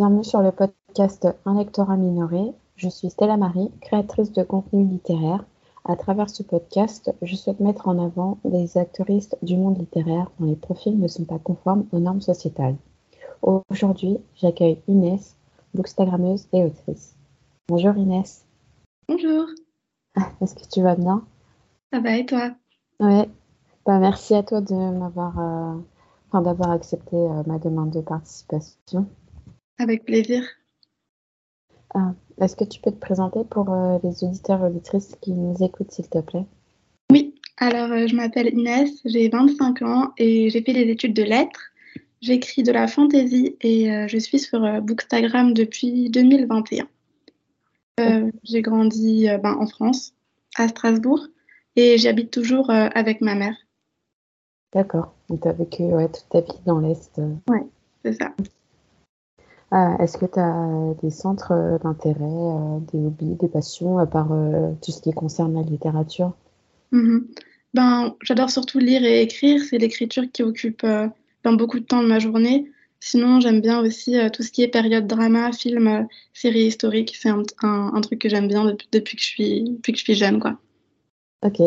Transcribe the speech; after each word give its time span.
bienvenue 0.00 0.24
sur 0.24 0.40
le 0.40 0.50
podcast 0.50 1.28
Un 1.44 1.58
lectorat 1.58 1.98
minoré. 1.98 2.54
Je 2.74 2.88
suis 2.88 3.10
Stella 3.10 3.36
Marie, 3.36 3.70
créatrice 3.82 4.32
de 4.32 4.42
contenu 4.42 4.86
littéraire. 4.86 5.44
À 5.84 5.94
travers 5.94 6.30
ce 6.30 6.42
podcast, 6.42 7.14
je 7.20 7.36
souhaite 7.36 7.60
mettre 7.60 7.86
en 7.86 8.02
avant 8.02 8.38
des 8.46 8.78
actrices 8.78 9.36
du 9.42 9.58
monde 9.58 9.78
littéraire 9.78 10.30
dont 10.38 10.46
les 10.46 10.56
profils 10.56 10.98
ne 10.98 11.06
sont 11.06 11.26
pas 11.26 11.38
conformes 11.38 11.84
aux 11.92 11.98
normes 11.98 12.22
sociétales. 12.22 12.76
Aujourd'hui, 13.42 14.16
j'accueille 14.36 14.80
Inès, 14.88 15.36
bookstagrammeuse 15.74 16.48
et 16.54 16.64
autrice. 16.64 17.14
Bonjour 17.68 17.94
Inès. 17.98 18.46
Bonjour. 19.06 19.48
Est-ce 20.40 20.54
que 20.54 20.66
tu 20.66 20.80
vas 20.80 20.96
bien? 20.96 21.26
Ça 21.92 22.00
va 22.00 22.16
et 22.16 22.24
toi? 22.24 22.52
Oui. 23.00 23.24
Bah, 23.84 23.98
merci 23.98 24.34
à 24.34 24.42
toi 24.42 24.62
de 24.62 24.74
m'avoir, 24.74 25.38
euh, 25.38 25.74
enfin, 26.28 26.40
d'avoir 26.40 26.70
accepté 26.70 27.16
euh, 27.16 27.42
ma 27.46 27.58
demande 27.58 27.90
de 27.90 28.00
participation. 28.00 29.06
Avec 29.80 30.04
plaisir. 30.04 30.42
Ah, 31.94 32.12
Est-ce 32.38 32.54
que 32.54 32.64
tu 32.64 32.80
peux 32.82 32.90
te 32.90 33.00
présenter 33.00 33.40
pour 33.48 33.72
euh, 33.72 33.98
les 34.04 34.22
auditeurs 34.24 34.60
et 34.62 34.66
auditrices 34.66 35.16
qui 35.22 35.32
nous 35.32 35.56
écoutent, 35.64 35.90
s'il 35.90 36.06
te 36.06 36.18
plaît? 36.20 36.44
Oui, 37.10 37.34
alors 37.56 37.90
euh, 37.90 38.06
je 38.06 38.14
m'appelle 38.14 38.52
Inès, 38.52 38.90
j'ai 39.06 39.30
25 39.30 39.80
ans 39.80 40.12
et 40.18 40.50
j'ai 40.50 40.60
fait 40.62 40.74
des 40.74 40.90
études 40.90 41.14
de 41.14 41.22
lettres. 41.22 41.62
J'écris 42.20 42.62
de 42.62 42.72
la 42.72 42.86
fantaisie 42.88 43.56
et 43.62 43.90
euh, 43.90 44.06
je 44.06 44.18
suis 44.18 44.38
sur 44.38 44.62
euh, 44.62 44.80
Bookstagram 44.82 45.54
depuis 45.54 46.10
2021. 46.10 46.86
Euh, 48.00 48.30
j'ai 48.44 48.60
grandi 48.60 49.30
euh, 49.30 49.38
ben, 49.38 49.56
en 49.58 49.66
France, 49.66 50.12
à 50.56 50.68
Strasbourg, 50.68 51.26
et 51.76 51.96
j'habite 51.96 52.30
toujours 52.30 52.68
euh, 52.68 52.88
avec 52.94 53.22
ma 53.22 53.34
mère. 53.34 53.56
D'accord. 54.74 55.14
Donc, 55.30 55.40
tu 55.40 55.48
as 55.48 55.52
vécu 55.52 55.82
ouais, 55.84 56.08
toute 56.10 56.28
ta 56.28 56.42
vie 56.42 56.60
dans 56.66 56.80
l'Est. 56.80 57.18
euh. 57.18 57.34
C'est 58.04 58.12
ça. 58.12 58.34
Ah, 59.72 59.96
Est-ce 59.98 60.16
que 60.16 60.26
tu 60.26 60.38
as 60.38 60.94
des 61.02 61.10
centres 61.10 61.50
euh, 61.52 61.78
d'intérêt, 61.78 62.22
euh, 62.22 62.78
des 62.92 62.98
hobbies, 63.04 63.34
des 63.34 63.48
passions, 63.48 63.98
à 63.98 64.06
part 64.06 64.30
euh, 64.30 64.72
tout 64.80 64.92
ce 64.92 65.00
qui 65.02 65.12
concerne 65.12 65.54
la 65.54 65.62
littérature? 65.62 66.32
Mhm. 66.92 67.28
Ben, 67.74 68.16
j'adore 68.22 68.50
surtout 68.50 68.78
lire 68.78 69.04
et 69.04 69.22
écrire, 69.22 69.62
c'est 69.62 69.78
l'écriture 69.78 70.24
qui 70.32 70.42
occupe 70.42 70.82
euh, 70.84 71.08
ben, 71.44 71.52
beaucoup 71.54 71.78
de 71.80 71.84
temps 71.84 72.02
de 72.02 72.08
ma 72.08 72.18
journée. 72.18 72.70
Sinon, 73.00 73.40
j'aime 73.40 73.60
bien 73.60 73.80
aussi 73.80 74.18
euh, 74.18 74.28
tout 74.28 74.42
ce 74.42 74.50
qui 74.50 74.62
est 74.62 74.68
période 74.68 75.06
drama, 75.06 75.52
film, 75.52 75.86
euh, 75.88 76.02
série 76.34 76.64
historique. 76.66 77.16
C'est 77.16 77.30
un, 77.30 77.42
un- 77.62 77.92
un 77.94 78.00
truc 78.00 78.20
que 78.20 78.28
j'aime 78.28 78.48
bien 78.48 78.64
depuis, 78.64 78.88
depuis 78.92 79.16
que 79.16 79.22
je 79.22 79.28
suis, 79.28 79.62
depuis 79.70 79.92
que 79.92 79.98
je 79.98 80.04
suis 80.04 80.14
jeune, 80.14 80.40
quoi. 80.40 80.58
Ok. 81.42 81.60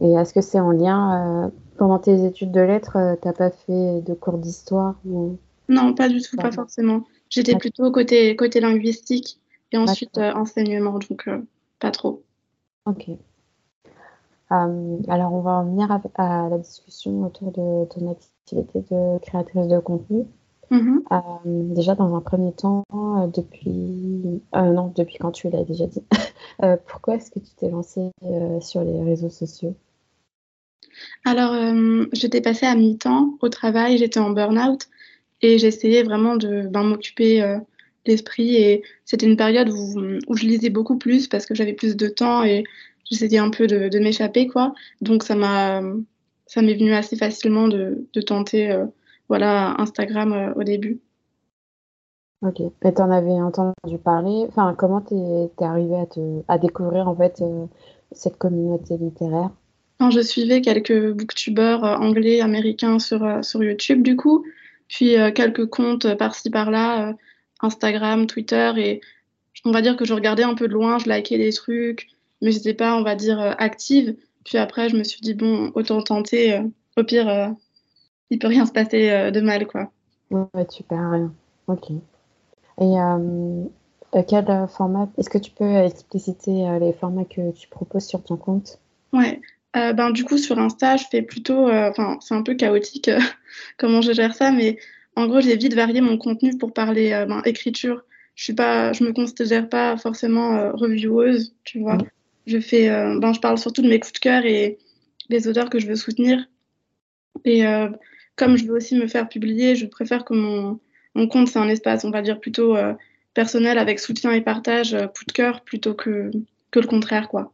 Et 0.00 0.10
est-ce 0.12 0.34
que 0.34 0.40
c'est 0.40 0.58
en 0.58 0.72
lien 0.72 1.46
euh, 1.46 1.50
pendant 1.76 2.00
tes 2.00 2.24
études 2.26 2.50
de 2.50 2.60
lettres, 2.60 2.96
euh, 2.96 3.14
t'as 3.20 3.32
pas 3.32 3.50
fait 3.50 4.00
de 4.02 4.14
cours 4.14 4.38
d'histoire 4.38 4.96
ou... 5.06 5.38
Non, 5.68 5.94
pas 5.94 6.08
du 6.08 6.20
tout, 6.22 6.36
pas 6.36 6.52
forcément. 6.52 7.04
J'étais 7.30 7.56
plutôt 7.56 7.90
côté, 7.92 8.34
côté 8.36 8.60
linguistique 8.60 9.38
et 9.72 9.76
ensuite 9.76 10.16
euh, 10.18 10.32
enseignement, 10.32 10.98
donc 10.98 11.28
euh, 11.28 11.42
pas 11.78 11.90
trop. 11.90 12.22
Ok. 12.86 13.10
Euh, 14.50 14.96
alors, 15.08 15.34
on 15.34 15.40
va 15.42 15.50
en 15.52 15.64
venir 15.64 15.92
à, 15.92 16.00
à 16.14 16.48
la 16.48 16.58
discussion 16.58 17.22
autour 17.22 17.52
de 17.52 17.84
ton 17.92 18.10
activité 18.10 18.80
de 18.90 19.18
créatrice 19.18 19.68
de 19.68 19.78
contenu. 19.78 20.24
Mhm. 20.70 21.02
Euh, 21.12 21.18
déjà, 21.44 21.94
dans 21.94 22.14
un 22.14 22.20
premier 22.20 22.52
temps, 22.52 22.84
depuis... 23.34 24.40
euh, 24.54 24.72
non, 24.72 24.92
depuis 24.96 25.18
quand 25.18 25.32
tu 25.32 25.50
l'as 25.50 25.64
déjà 25.64 25.86
dit. 25.86 26.02
Pourquoi 26.86 27.16
est-ce 27.16 27.30
que 27.30 27.38
tu 27.38 27.54
t'es 27.56 27.68
lancée 27.68 28.10
sur 28.60 28.82
les 28.82 29.02
réseaux 29.02 29.30
sociaux? 29.30 29.74
Alors, 31.24 31.54
j'étais 32.12 32.40
passée 32.40 32.66
à 32.66 32.74
mi-temps 32.74 33.34
au 33.40 33.48
travail, 33.48 33.98
j'étais 33.98 34.18
en 34.18 34.30
burn-out 34.30 34.88
et 35.42 35.58
j'essayais 35.58 36.02
vraiment 36.02 36.36
de 36.36 36.62
ben, 36.68 36.82
m'occuper 36.82 37.42
euh, 37.42 37.58
l'esprit. 38.06 38.56
Et 38.56 38.82
c'était 39.04 39.26
une 39.26 39.36
période 39.36 39.68
où, 39.70 40.00
où 40.26 40.36
je 40.36 40.46
lisais 40.46 40.70
beaucoup 40.70 40.98
plus 40.98 41.28
parce 41.28 41.46
que 41.46 41.54
j'avais 41.54 41.74
plus 41.74 41.96
de 41.96 42.08
temps 42.08 42.42
et 42.44 42.64
j'essayais 43.10 43.38
un 43.38 43.50
peu 43.50 43.66
de, 43.66 43.88
de 43.88 43.98
m'échapper, 43.98 44.46
quoi. 44.46 44.74
Donc, 45.00 45.22
ça 45.22 45.34
m'a, 45.34 45.82
ça 46.46 46.62
m'est 46.62 46.74
venu 46.74 46.92
assez 46.92 47.16
facilement 47.16 47.68
de, 47.68 48.06
de 48.12 48.20
tenter 48.20 48.70
euh, 48.70 48.86
voilà, 49.28 49.80
Instagram 49.80 50.32
euh, 50.32 50.54
au 50.54 50.64
début. 50.64 51.00
Ok. 52.40 52.60
Et 52.60 52.94
t'en 52.94 53.10
avais 53.10 53.32
entendu 53.32 53.98
parler? 54.02 54.46
Enfin, 54.48 54.74
comment 54.78 55.00
t'es 55.00 55.50
t'es 55.56 55.64
arrivée 55.64 55.98
à 55.98 56.06
te 56.06 56.20
à 56.46 56.56
découvrir 56.58 57.08
en 57.08 57.16
fait 57.16 57.40
euh, 57.40 57.66
cette 58.12 58.38
communauté 58.38 58.96
littéraire? 58.96 59.50
Quand 59.98 60.12
je 60.12 60.20
suivais 60.20 60.60
quelques 60.60 61.12
booktubeurs 61.12 61.82
anglais, 61.82 62.40
américains 62.40 63.00
sur, 63.00 63.44
sur 63.44 63.64
YouTube, 63.64 64.02
du 64.02 64.14
coup, 64.14 64.44
puis 64.88 65.16
euh, 65.16 65.30
quelques 65.30 65.66
comptes 65.66 66.06
euh, 66.06 66.16
par-ci 66.16 66.50
par-là, 66.50 67.08
euh, 67.08 67.12
Instagram, 67.60 68.26
Twitter, 68.26 68.72
et 68.76 69.00
on 69.64 69.70
va 69.70 69.82
dire 69.82 69.96
que 69.96 70.04
je 70.04 70.14
regardais 70.14 70.42
un 70.42 70.54
peu 70.54 70.68
de 70.68 70.72
loin, 70.72 70.98
je 70.98 71.08
likais 71.10 71.38
des 71.38 71.52
trucs, 71.52 72.08
mais 72.40 72.50
j'étais 72.50 72.74
pas, 72.74 72.96
on 72.96 73.02
va 73.02 73.14
dire, 73.14 73.40
active. 73.58 74.16
Puis 74.44 74.58
après, 74.58 74.88
je 74.88 74.96
me 74.96 75.04
suis 75.04 75.20
dit, 75.20 75.34
bon, 75.34 75.72
autant 75.74 76.00
tenter, 76.02 76.60
au 76.96 77.04
pire, 77.04 77.54
il 78.30 78.38
peut 78.38 78.46
rien 78.46 78.64
se 78.64 78.72
passer 78.72 79.30
de 79.32 79.40
mal, 79.40 79.66
quoi. 79.66 79.90
Ouais, 80.30 80.64
tu 80.66 80.84
perds 80.84 81.10
rien. 81.10 81.34
Ok. 81.66 81.90
Et 81.90 82.00
euh, 82.80 83.64
quel 84.28 84.68
format? 84.68 85.08
Est-ce 85.18 85.28
que 85.28 85.38
tu 85.38 85.50
peux 85.50 85.74
expliciter 85.78 86.78
les 86.80 86.92
formats 86.92 87.24
que 87.24 87.50
tu 87.50 87.68
proposes 87.68 88.06
sur 88.06 88.22
ton 88.22 88.36
compte? 88.36 88.78
Ouais. 89.12 89.40
Euh, 89.76 89.92
ben, 89.92 90.10
du 90.10 90.24
coup, 90.24 90.38
sur 90.38 90.58
Insta, 90.58 90.96
je 90.96 91.04
fais 91.10 91.22
plutôt, 91.22 91.68
euh, 91.68 91.90
enfin, 91.90 92.18
c'est 92.20 92.34
un 92.34 92.42
peu 92.42 92.54
chaotique 92.54 93.08
euh, 93.08 93.20
comment 93.78 94.00
je 94.00 94.12
gère 94.12 94.34
ça, 94.34 94.50
mais 94.50 94.78
en 95.16 95.26
gros, 95.26 95.40
j'ai 95.40 95.56
vite 95.56 95.74
varié 95.74 96.00
mon 96.00 96.16
contenu 96.16 96.56
pour 96.56 96.72
parler 96.72 97.10
ben, 97.28 97.42
écriture. 97.44 98.04
Je 98.36 98.44
suis 98.44 98.54
pas, 98.54 98.92
je 98.92 99.02
me 99.04 99.12
considère 99.12 99.68
pas 99.68 99.96
forcément 99.96 100.70
revieweuse, 100.72 101.56
tu 101.64 101.80
vois. 101.80 101.98
Je 102.46 102.60
fais, 102.60 102.88
ben, 102.88 103.32
je 103.32 103.40
parle 103.40 103.58
surtout 103.58 103.82
de 103.82 103.88
mes 103.88 103.98
coups 103.98 104.12
de 104.12 104.18
cœur 104.20 104.46
et 104.46 104.78
des 105.28 105.48
auteurs 105.48 105.70
que 105.70 105.80
je 105.80 105.88
veux 105.88 105.96
soutenir. 105.96 106.46
Et 107.44 107.64
comme 108.36 108.56
je 108.56 108.64
veux 108.64 108.76
aussi 108.76 108.94
me 108.94 109.08
faire 109.08 109.28
publier, 109.28 109.74
je 109.74 109.86
préfère 109.86 110.24
que 110.24 110.34
mon, 110.34 110.78
mon 111.16 111.26
compte, 111.26 111.48
c'est 111.48 111.58
un 111.58 111.68
espace, 111.68 112.04
on 112.04 112.10
va 112.10 112.22
dire, 112.22 112.38
plutôt 112.38 112.76
personnel 113.34 113.76
avec 113.76 113.98
soutien 113.98 114.30
et 114.30 114.40
partage, 114.40 114.96
coup 115.16 115.24
de 115.26 115.32
cœur, 115.32 115.62
plutôt 115.62 115.94
que, 115.94 116.30
que 116.70 116.78
le 116.78 116.86
contraire, 116.86 117.28
quoi. 117.28 117.52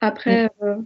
Après, 0.00 0.50
euh, 0.62 0.76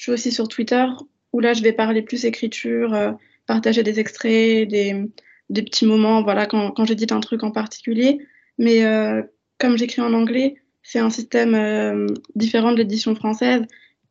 je 0.00 0.04
suis 0.04 0.12
aussi 0.12 0.32
sur 0.32 0.48
Twitter, 0.48 0.86
où 1.34 1.40
là, 1.40 1.52
je 1.52 1.62
vais 1.62 1.74
parler 1.74 2.00
plus 2.00 2.24
écriture, 2.24 2.94
euh, 2.94 3.12
partager 3.44 3.82
des 3.82 4.00
extraits, 4.00 4.66
des, 4.66 5.10
petits 5.50 5.84
moments, 5.84 6.22
voilà, 6.22 6.46
quand, 6.46 6.70
quand 6.70 6.86
j'édite 6.86 7.12
un 7.12 7.20
truc 7.20 7.42
en 7.42 7.50
particulier. 7.50 8.26
Mais 8.56 8.86
euh, 8.86 9.20
comme 9.58 9.76
j'écris 9.76 10.00
en 10.00 10.14
anglais, 10.14 10.54
c'est 10.82 11.00
un 11.00 11.10
système 11.10 11.54
euh, 11.54 12.06
différent 12.34 12.72
de 12.72 12.78
l'édition 12.78 13.14
française. 13.14 13.62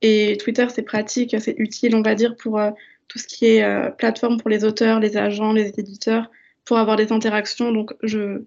Et 0.03 0.37
Twitter, 0.37 0.67
c'est 0.69 0.83
pratique, 0.83 1.35
c'est 1.39 1.55
utile, 1.57 1.95
on 1.95 2.03
va 2.03 2.13
dire, 2.13 2.35
pour 2.35 2.61
tout 3.07 3.17
ce 3.17 3.25
qui 3.25 3.47
est 3.47 3.97
plateforme 3.97 4.39
pour 4.39 4.51
les 4.51 4.65
auteurs, 4.65 4.99
les 4.99 5.17
agents, 5.17 5.53
les 5.53 5.69
éditeurs, 5.79 6.29
pour 6.65 6.77
avoir 6.77 6.97
des 6.97 7.11
interactions. 7.11 7.71
Donc, 7.71 7.95
je, 8.03 8.43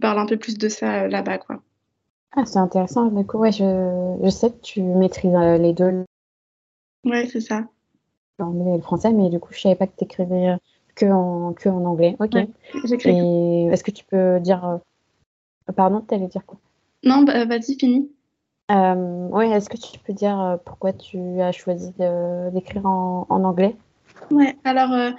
parle 0.00 0.20
un 0.20 0.26
peu 0.26 0.36
plus 0.36 0.58
de 0.58 0.68
ça 0.68 1.08
là-bas, 1.08 1.38
quoi. 1.38 1.60
Ah, 2.36 2.46
c'est 2.46 2.60
intéressant. 2.60 3.06
Du 3.06 3.26
coup, 3.26 3.38
ouais, 3.38 3.50
je, 3.50 4.30
sais 4.30 4.50
que 4.50 4.60
tu 4.62 4.80
maîtrises 4.80 5.34
les 5.58 5.72
deux, 5.72 6.04
Ouais, 7.04 7.26
c'est 7.26 7.40
ça. 7.40 7.64
l'anglais 8.38 8.72
et 8.72 8.76
le 8.76 8.82
français, 8.82 9.12
mais 9.12 9.30
du 9.30 9.38
coup, 9.38 9.52
je 9.52 9.60
savais 9.60 9.76
pas 9.76 9.86
que 9.86 9.96
tu 9.96 10.04
écrivais 10.04 10.56
que 10.94 11.06
en, 11.06 11.52
que 11.52 11.68
en 11.68 11.84
anglais. 11.84 12.16
Ok. 12.20 12.34
Ouais. 12.34 12.48
J'écris. 12.84 13.10
Et 13.10 13.66
est-ce 13.66 13.84
que 13.84 13.90
tu 13.90 14.04
peux 14.04 14.40
dire... 14.40 14.64
euh, 14.64 15.72
Pardon, 15.74 16.00
t'allais 16.00 16.28
dire 16.28 16.44
quoi? 16.46 16.58
Non, 17.04 17.22
bah, 17.22 17.44
vas-y, 17.44 17.76
fini. 17.78 18.10
Euh, 18.70 19.28
ouais, 19.28 19.50
est-ce 19.50 19.68
que 19.68 19.76
tu 19.76 19.98
peux 19.98 20.12
dire 20.12 20.40
euh, 20.40 20.56
pourquoi 20.64 20.92
tu 20.92 21.18
as 21.40 21.52
choisi 21.52 21.92
de- 21.98 22.50
d'écrire 22.50 22.86
en, 22.86 23.26
en 23.28 23.44
anglais? 23.44 23.76
Ouais, 24.30 24.56
alors 24.64 24.92
euh, 24.92 25.10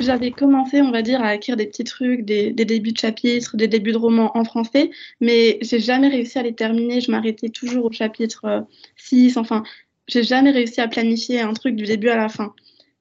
j'avais 0.00 0.32
commencé, 0.32 0.80
on 0.82 0.90
va 0.90 1.02
dire, 1.02 1.22
à 1.22 1.34
écrire 1.36 1.56
des 1.56 1.66
petits 1.66 1.84
trucs, 1.84 2.24
des, 2.24 2.52
des 2.52 2.64
débuts 2.64 2.92
de 2.92 2.98
chapitres, 2.98 3.56
des 3.56 3.68
débuts 3.68 3.92
de 3.92 3.98
romans 3.98 4.36
en 4.36 4.44
français, 4.44 4.90
mais 5.20 5.58
j'ai 5.62 5.78
jamais 5.78 6.08
réussi 6.08 6.38
à 6.38 6.42
les 6.42 6.54
terminer. 6.54 7.00
Je 7.00 7.10
m'arrêtais 7.12 7.48
toujours 7.48 7.84
au 7.86 7.92
chapitre 7.92 8.44
euh, 8.44 8.60
6, 8.96 9.36
enfin, 9.36 9.62
j'ai 10.06 10.22
jamais 10.22 10.50
réussi 10.50 10.80
à 10.80 10.88
planifier 10.88 11.40
un 11.40 11.52
truc 11.52 11.76
du 11.76 11.84
début 11.84 12.08
à 12.08 12.16
la 12.16 12.28
fin. 12.28 12.54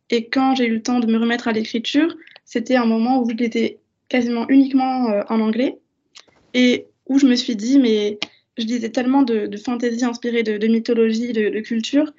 Et 0.09 0.29
quand 0.29 0.55
j'ai 0.55 0.67
eu 0.67 0.75
le 0.75 0.83
temps 0.83 0.99
de 0.99 1.07
me 1.07 1.17
remettre 1.17 1.47
à 1.47 1.51
l'écriture, 1.51 2.15
c'était 2.45 2.75
un 2.75 2.85
moment 2.85 3.21
où 3.21 3.29
j'étais 3.37 3.79
quasiment 4.09 4.47
uniquement 4.49 5.09
euh, 5.09 5.23
en 5.29 5.39
anglais 5.39 5.79
et 6.53 6.87
où 7.07 7.17
je 7.19 7.25
me 7.25 7.35
suis 7.35 7.55
dit, 7.55 7.79
mais 7.79 8.19
je 8.57 8.65
lisais 8.65 8.89
tellement 8.89 9.23
de, 9.23 9.47
de 9.47 9.57
fantaisie 9.57 10.05
inspirée 10.05 10.43
de, 10.43 10.57
de 10.57 10.67
mythologie, 10.67 11.33
de, 11.33 11.49
de 11.49 11.59
culture 11.59 12.11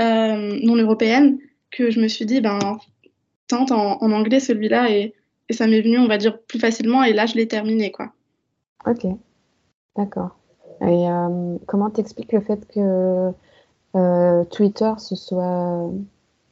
euh, 0.00 0.58
non 0.62 0.76
européenne, 0.76 1.38
que 1.70 1.90
je 1.90 2.00
me 2.00 2.08
suis 2.08 2.26
dit, 2.26 2.40
ben, 2.40 2.78
tente 3.46 3.72
en, 3.72 3.98
anglais 4.12 4.40
celui-là, 4.40 4.90
et, 4.90 5.14
et 5.48 5.52
ça 5.52 5.66
m'est 5.66 5.80
venu, 5.80 5.98
on 5.98 6.06
va 6.06 6.18
dire, 6.18 6.40
plus 6.42 6.58
facilement, 6.58 7.02
et 7.02 7.12
là, 7.12 7.26
je 7.26 7.34
l'ai 7.34 7.48
terminé, 7.48 7.90
quoi. 7.90 8.12
Ok, 8.86 9.06
d'accord. 9.96 10.38
Et 10.82 11.08
euh, 11.08 11.56
comment 11.66 11.90
t'expliques 11.90 12.32
le 12.32 12.40
fait 12.40 12.60
que 12.72 13.32
Twitter 14.50 14.92
se 14.98 15.16
soit, 15.16 15.90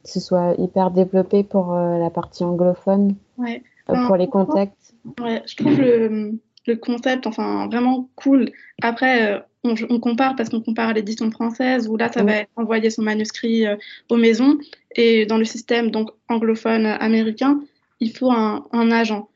se 0.03 0.19
soit 0.19 0.55
hyper 0.57 0.91
développé 0.91 1.43
pour 1.43 1.73
euh, 1.73 1.97
la 1.97 2.09
partie 2.09 2.43
anglophone? 2.43 3.15
Ouais. 3.37 3.61
pour 3.85 4.17
les 4.17 4.27
contacts. 4.27 4.93
Ouais, 5.21 5.41
je 5.45 5.55
trouve 5.55 5.79
le, 5.79 6.39
le, 6.65 6.75
concept 6.75 7.27
enfin 7.27 7.67
vraiment 7.67 8.09
cool. 8.15 8.51
Après, 8.81 9.41
on, 9.63 9.75
on 9.89 9.99
compare 9.99 10.35
parce 10.35 10.49
qu'on 10.49 10.61
compare 10.61 10.89
à 10.89 10.93
l'édition 10.93 11.31
française 11.31 11.87
où 11.87 11.95
là, 11.95 12.11
ça 12.11 12.23
va 12.23 12.43
envoyer 12.55 12.89
son 12.89 13.03
manuscrit 13.03 13.65
aux 14.09 14.17
maisons 14.17 14.57
et 14.95 15.25
dans 15.25 15.37
le 15.37 15.45
système 15.45 15.91
donc 15.91 16.09
anglophone 16.27 16.85
américain, 16.85 17.61
il 17.99 18.11
faut 18.11 18.31
un, 18.31 18.65
un 18.73 18.91
agent. 18.91 19.29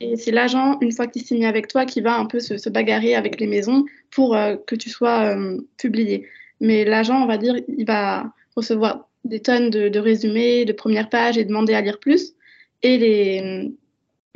Et 0.00 0.16
c'est 0.16 0.32
l'agent, 0.32 0.78
une 0.80 0.92
fois 0.92 1.06
qu'il 1.06 1.22
signe 1.22 1.46
avec 1.46 1.66
toi, 1.66 1.86
qui 1.86 2.00
va 2.00 2.18
un 2.18 2.26
peu 2.26 2.40
se, 2.40 2.58
se 2.58 2.68
bagarrer 2.68 3.14
avec 3.14 3.40
les 3.40 3.46
maisons 3.46 3.84
pour 4.10 4.36
euh, 4.36 4.56
que 4.66 4.74
tu 4.74 4.90
sois 4.90 5.34
euh, 5.34 5.58
publié. 5.78 6.26
Mais 6.62 6.84
l'agent, 6.84 7.20
on 7.22 7.26
va 7.26 7.36
dire, 7.36 7.56
il 7.68 7.84
va 7.84 8.32
recevoir 8.56 9.08
des 9.24 9.40
tonnes 9.40 9.68
de, 9.68 9.88
de, 9.88 9.98
résumés, 9.98 10.64
de 10.64 10.72
premières 10.72 11.08
pages 11.08 11.36
et 11.36 11.44
demander 11.44 11.74
à 11.74 11.80
lire 11.80 11.98
plus. 11.98 12.34
Et 12.82 12.98
les, 12.98 13.72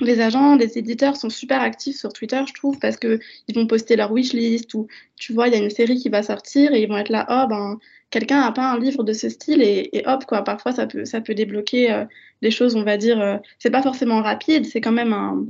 les 0.01 0.21
agents, 0.21 0.57
les 0.57 0.77
éditeurs 0.77 1.17
sont 1.17 1.31
super 1.31 1.61
actifs 1.63 1.97
sur 1.97 2.13
Twitter, 2.13 2.43
je 2.47 2.53
trouve, 2.53 2.79
parce 2.81 2.97
qu'ils 2.97 3.21
vont 3.55 3.67
poster 3.69 3.97
leur 3.97 4.13
wishlist 4.13 4.75
ou 4.75 4.89
tu 5.17 5.33
vois, 5.33 5.47
il 5.49 5.55
y 5.55 5.57
a 5.57 5.63
une 5.63 5.71
série 5.71 5.97
qui 5.97 6.09
va 6.09 6.23
sortir 6.25 6.75
et 6.75 6.83
ils 6.83 6.89
vont 6.89 6.97
être 6.97 7.11
là, 7.11 7.27
oh 7.31 7.49
ben, 7.49 7.79
quelqu'un 8.11 8.41
a 8.41 8.51
pas 8.53 8.73
un 8.73 8.79
livre 8.79 9.05
de 9.05 9.13
ce 9.13 9.29
style 9.29 9.63
et, 9.63 9.89
et, 9.93 10.07
hop, 10.07 10.25
quoi. 10.27 10.43
Parfois, 10.43 10.73
ça 10.73 10.87
peut, 10.87 11.05
ça 11.05 11.21
peut 11.21 11.35
débloquer 11.35 11.93
euh, 11.93 12.05
des 12.43 12.51
choses, 12.51 12.75
on 12.77 12.83
va 12.83 12.97
dire. 12.97 13.21
Euh, 13.21 13.37
c'est 13.59 13.71
pas 13.71 13.83
forcément 13.83 14.21
rapide, 14.21 14.67
c'est 14.67 14.81
quand 14.81 14.93
même 14.93 15.13
un. 15.13 15.47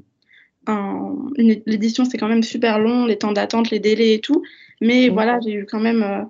un 0.67 1.15
L'édition, 1.37 2.05
c'est 2.05 2.19
quand 2.19 2.29
même 2.29 2.43
super 2.43 2.79
long, 2.79 3.07
les 3.07 3.19
temps 3.19 3.33
d'attente, 3.33 3.71
les 3.71 3.81
délais 3.81 4.15
et 4.15 4.21
tout. 4.21 4.43
Mais 4.81 5.09
voilà, 5.09 5.39
j'ai 5.45 5.53
eu 5.55 5.67
quand 5.67 5.81
même 5.81 6.03
euh, 6.03 6.23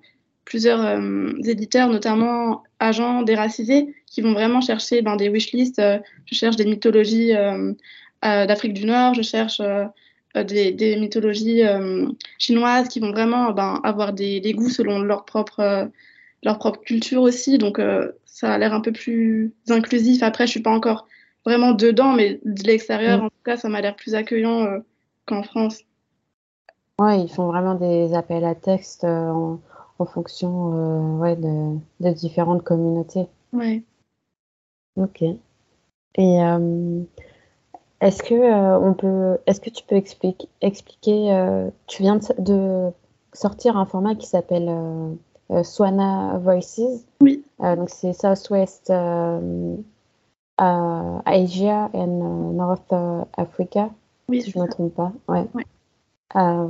plusieurs 0.46 0.80
euh, 0.80 1.32
éditeurs, 1.44 1.90
notamment 1.90 2.62
agents 2.80 3.20
déracisés, 3.20 3.94
qui 4.06 4.22
vont 4.22 4.32
vraiment 4.32 4.62
chercher 4.62 5.02
ben, 5.02 5.16
des 5.16 5.28
wishlists. 5.28 5.82
je 6.24 6.34
cherche 6.34 6.56
des 6.56 6.64
mythologies 6.64 7.32
d'Afrique 8.22 8.72
du 8.72 8.86
Nord, 8.86 9.14
je 9.14 9.22
cherche. 9.22 9.60
Des, 10.34 10.70
des, 10.70 10.96
mythologies 10.96 11.62
chinoises 12.38 12.88
qui 12.88 13.00
vont 13.00 13.10
vraiment 13.10 13.52
ben, 13.52 13.80
avoir 13.84 14.12
des, 14.12 14.38
des, 14.40 14.52
goûts 14.52 14.68
selon 14.68 14.98
leur 14.98 15.24
propre 15.24 15.90
leur 16.46 16.58
propre 16.58 16.80
culture 16.80 17.22
aussi. 17.22 17.58
Donc, 17.58 17.78
euh, 17.78 18.12
ça 18.24 18.52
a 18.52 18.58
l'air 18.58 18.72
un 18.72 18.80
peu 18.80 18.92
plus 18.92 19.52
inclusif. 19.68 20.22
Après, 20.22 20.46
je 20.46 20.52
suis 20.52 20.62
pas 20.62 20.70
encore 20.70 21.06
vraiment 21.44 21.72
dedans, 21.72 22.12
mais 22.12 22.40
de 22.44 22.62
l'extérieur, 22.64 23.20
mm. 23.20 23.24
en 23.24 23.28
tout 23.28 23.42
cas, 23.44 23.56
ça 23.56 23.68
m'a 23.68 23.80
l'air 23.80 23.96
plus 23.96 24.14
accueillant 24.14 24.64
euh, 24.64 24.78
qu'en 25.26 25.42
France. 25.42 25.80
Ouais, 26.98 27.20
ils 27.20 27.28
font 27.28 27.48
vraiment 27.48 27.74
des 27.74 28.14
appels 28.14 28.44
à 28.44 28.54
texte 28.54 29.04
euh, 29.04 29.30
en, 29.30 29.60
en, 29.98 30.06
fonction 30.06 31.18
ouais, 31.18 31.36
de, 31.36 31.76
de, 32.00 32.10
différentes 32.10 32.62
communautés. 32.62 33.26
Ouais. 33.52 33.82
Ok. 34.96 35.22
Et 35.22 36.38
est-ce 38.00 38.22
que 38.22 38.78
on 38.78 38.94
peut, 38.94 39.38
est-ce 39.46 39.60
que 39.60 39.70
tu 39.70 39.84
peux 39.84 39.96
expliquer, 39.96 40.48
expliquer 40.62 41.68
tu 41.86 42.02
viens 42.02 42.16
de, 42.16 42.22
de, 42.38 42.90
sortir 43.32 43.76
un 43.76 43.84
format 43.84 44.14
qui 44.14 44.26
s'appelle 44.26 44.68
euh, 45.50 45.62
Swana 45.62 46.38
Voices. 46.38 47.06
Oui. 47.20 47.44
Euh, 47.60 47.76
donc 47.76 47.90
c'est 47.90 48.12
Southwest 48.12 48.90
euh, 48.90 49.76
Asia 50.58 51.90
et 51.92 52.06
North 52.06 52.92
Africa. 53.36 53.90
Oui, 54.28 54.42
si 54.42 54.50
je 54.50 54.58
ne 54.58 54.64
me 54.64 54.68
trompe 54.68 54.94
pas. 54.94 55.12
Ouais. 55.28 55.46
ouais. 55.54 55.64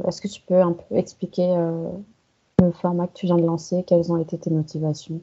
Est-ce 0.06 0.20
que 0.20 0.28
tu 0.28 0.43
peux 0.43 0.61
un 0.61 0.73
peu 0.73 0.96
expliquer 0.96 1.56
le 2.66 2.72
format 2.72 3.06
que 3.06 3.14
tu 3.14 3.26
viens 3.26 3.36
de 3.36 3.46
lancer 3.46 3.84
Quelles 3.86 4.12
ont 4.12 4.20
été 4.20 4.38
tes 4.38 4.50
motivations? 4.50 5.20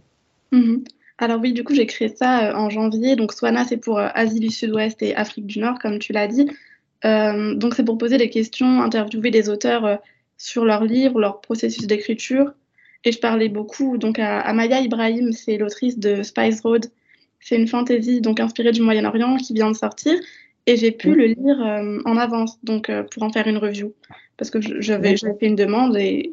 Mm-hmm. 0.51 0.87
Alors 1.19 1.39
oui, 1.39 1.53
du 1.53 1.63
coup, 1.63 1.75
j'ai 1.75 1.85
créé 1.85 2.09
ça 2.09 2.57
en 2.57 2.69
janvier. 2.69 3.15
Donc 3.15 3.33
Swana, 3.33 3.65
c'est 3.65 3.77
pour 3.77 3.99
Asie 3.99 4.39
du 4.39 4.49
Sud-Ouest 4.49 5.01
et 5.01 5.15
Afrique 5.15 5.45
du 5.45 5.59
Nord, 5.59 5.77
comme 5.79 5.99
tu 5.99 6.11
l'as 6.11 6.27
dit. 6.27 6.49
Euh, 7.05 7.53
donc 7.55 7.75
c'est 7.75 7.83
pour 7.83 7.97
poser 7.97 8.17
des 8.17 8.29
questions, 8.29 8.81
interviewer 8.81 9.29
des 9.29 9.49
auteurs 9.49 9.85
euh, 9.85 9.95
sur 10.37 10.65
leurs 10.65 10.83
livres, 10.83 11.19
leur 11.19 11.41
processus 11.41 11.85
d'écriture, 11.85 12.53
et 13.03 13.11
je 13.11 13.19
parlais 13.19 13.49
beaucoup 13.49 13.97
donc 13.97 14.19
à, 14.19 14.39
à 14.39 14.53
Maya 14.53 14.79
Ibrahim, 14.79 15.31
c'est 15.33 15.57
l'autrice 15.57 15.99
de 15.99 16.23
Spice 16.23 16.61
Road. 16.61 16.87
C'est 17.39 17.57
une 17.57 17.67
fantaisie 17.67 18.21
donc 18.21 18.39
inspirée 18.39 18.71
du 18.71 18.81
Moyen-Orient 18.81 19.35
qui 19.35 19.53
vient 19.53 19.69
de 19.69 19.75
sortir 19.75 20.13
et 20.65 20.77
j'ai 20.77 20.91
pu 20.91 21.13
le 21.13 21.25
lire 21.25 21.61
euh, 21.61 21.99
en 22.05 22.15
avance 22.15 22.57
donc 22.63 22.89
euh, 22.89 23.03
pour 23.03 23.23
en 23.23 23.29
faire 23.29 23.47
une 23.47 23.57
review 23.57 23.93
parce 24.38 24.50
que 24.50 24.59
j'avais 24.81 25.15
fait 25.18 25.38
une 25.41 25.56
demande 25.56 25.95
et, 25.97 26.31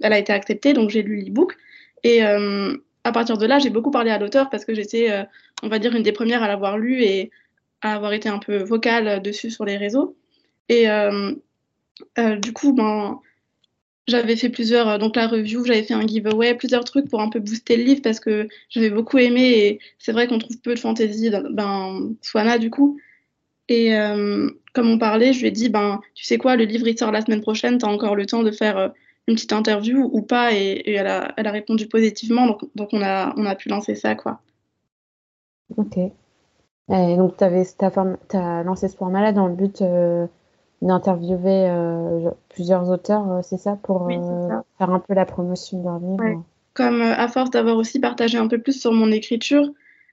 elle 0.00 0.12
a 0.12 0.18
été 0.18 0.32
acceptée 0.32 0.72
donc 0.72 0.90
j'ai 0.90 1.02
lu 1.02 1.16
l'e-book. 1.16 1.56
Et 2.02 2.24
euh, 2.24 2.76
à 3.04 3.12
partir 3.12 3.38
de 3.38 3.46
là 3.46 3.58
j'ai 3.58 3.70
beaucoup 3.70 3.90
parlé 3.90 4.10
à 4.10 4.18
l'auteur 4.18 4.50
parce 4.50 4.64
que 4.64 4.74
j'étais 4.74 5.10
euh, 5.10 5.22
on 5.62 5.68
va 5.68 5.78
dire 5.78 5.94
une 5.94 6.02
des 6.02 6.12
premières 6.12 6.42
à 6.42 6.48
l'avoir 6.48 6.78
lu 6.78 7.02
et 7.02 7.30
à 7.82 7.94
avoir 7.94 8.12
été 8.12 8.28
un 8.28 8.38
peu 8.38 8.58
vocale 8.62 9.22
dessus 9.22 9.50
sur 9.50 9.64
les 9.64 9.76
réseaux. 9.76 10.16
Et 10.68 10.88
euh, 10.88 11.32
du 12.16 12.52
coup 12.52 12.72
ben 12.72 13.20
j'avais 14.08 14.34
fait 14.34 14.48
plusieurs, 14.48 14.98
donc 14.98 15.14
la 15.14 15.28
review, 15.28 15.64
j'avais 15.64 15.84
fait 15.84 15.94
un 15.94 16.04
giveaway, 16.04 16.54
plusieurs 16.56 16.84
trucs 16.84 17.08
pour 17.08 17.20
un 17.20 17.28
peu 17.28 17.38
booster 17.38 17.76
le 17.76 17.84
livre 17.84 18.02
parce 18.02 18.18
que 18.18 18.48
j'avais 18.68 18.90
beaucoup 18.90 19.18
aimé 19.18 19.50
et 19.50 19.78
c'est 19.98 20.10
vrai 20.10 20.26
qu'on 20.26 20.38
trouve 20.38 20.58
peu 20.60 20.74
de 20.74 20.80
fantasy, 20.80 21.30
ben, 21.50 22.12
Swana 22.20 22.58
du 22.58 22.70
coup. 22.70 22.98
Et 23.70 23.96
euh, 23.96 24.50
comme 24.74 24.90
on 24.90 24.98
parlait, 24.98 25.32
je 25.32 25.40
lui 25.40 25.46
ai 25.46 25.50
dit, 25.52 25.68
ben, 25.68 26.00
tu 26.14 26.24
sais 26.24 26.38
quoi, 26.38 26.56
le 26.56 26.64
livre 26.64 26.88
il 26.88 26.98
sort 26.98 27.12
la 27.12 27.20
semaine 27.20 27.40
prochaine, 27.40 27.78
tu 27.78 27.86
as 27.86 27.88
encore 27.88 28.16
le 28.16 28.26
temps 28.26 28.42
de 28.42 28.50
faire 28.50 28.76
euh, 28.76 28.88
une 29.28 29.36
petite 29.36 29.52
interview 29.52 30.10
ou 30.12 30.22
pas 30.22 30.52
et, 30.52 30.82
et 30.84 30.94
elle, 30.94 31.06
a, 31.06 31.32
elle, 31.36 31.46
a, 31.46 31.52
répondu 31.52 31.86
positivement, 31.86 32.46
donc, 32.48 32.64
donc 32.74 32.88
on, 32.92 33.00
a, 33.00 33.32
on 33.36 33.46
a 33.46 33.54
pu 33.54 33.68
lancer 33.68 33.94
ça, 33.94 34.16
quoi. 34.16 34.40
Ok. 35.76 35.98
Et 35.98 37.16
donc 37.16 37.36
tu 37.36 37.44
as, 37.44 38.62
lancé 38.64 38.88
ce 38.88 38.96
format-là 38.96 39.30
dans 39.30 39.46
le 39.46 39.54
but 39.54 39.82
euh, 39.82 40.26
d'interviewer 40.82 41.68
euh, 41.70 42.28
plusieurs 42.48 42.90
auteurs, 42.90 43.30
euh, 43.30 43.40
c'est 43.44 43.56
ça, 43.56 43.78
pour 43.80 44.02
oui, 44.02 44.16
ça. 44.16 44.64
faire 44.78 44.90
un 44.90 44.98
peu 44.98 45.14
la 45.14 45.26
promotion 45.26 45.78
de 45.78 45.84
leur 45.84 46.00
livre? 46.00 46.24
Ouais. 46.24 46.38
Comme 46.74 47.02
à 47.02 47.28
force 47.28 47.50
d'avoir 47.50 47.76
aussi 47.76 48.00
partagé 48.00 48.36
un 48.36 48.48
peu 48.48 48.58
plus 48.58 48.80
sur 48.80 48.92
mon 48.92 49.12
écriture, 49.12 49.70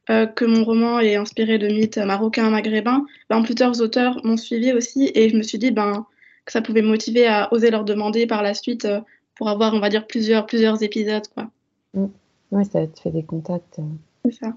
que 0.07 0.45
mon 0.45 0.63
roman 0.63 0.99
est 0.99 1.15
inspiré 1.15 1.57
de 1.57 1.67
mythes 1.67 1.97
marocains, 1.97 2.49
maghrébins, 2.49 3.05
ben, 3.29 3.43
plusieurs 3.43 3.81
auteurs 3.81 4.19
m'ont 4.23 4.37
suivi 4.37 4.71
aussi 4.71 5.11
et 5.13 5.29
je 5.29 5.35
me 5.35 5.43
suis 5.43 5.57
dit 5.57 5.71
ben, 5.71 6.05
que 6.45 6.51
ça 6.51 6.61
pouvait 6.61 6.81
motiver 6.81 7.27
à 7.27 7.51
oser 7.53 7.71
leur 7.71 7.83
demander 7.83 8.25
par 8.25 8.41
la 8.41 8.53
suite 8.53 8.87
pour 9.35 9.49
avoir, 9.49 9.73
on 9.73 9.79
va 9.79 9.89
dire, 9.89 10.07
plusieurs, 10.07 10.45
plusieurs 10.45 10.81
épisodes. 10.81 11.27
Quoi. 11.33 11.49
Mmh. 11.93 12.05
Oui, 12.51 12.65
ça 12.65 12.87
te 12.87 12.99
fait 12.99 13.11
des 13.11 13.23
contacts. 13.23 13.79
C'est 14.25 14.31
ça. 14.31 14.53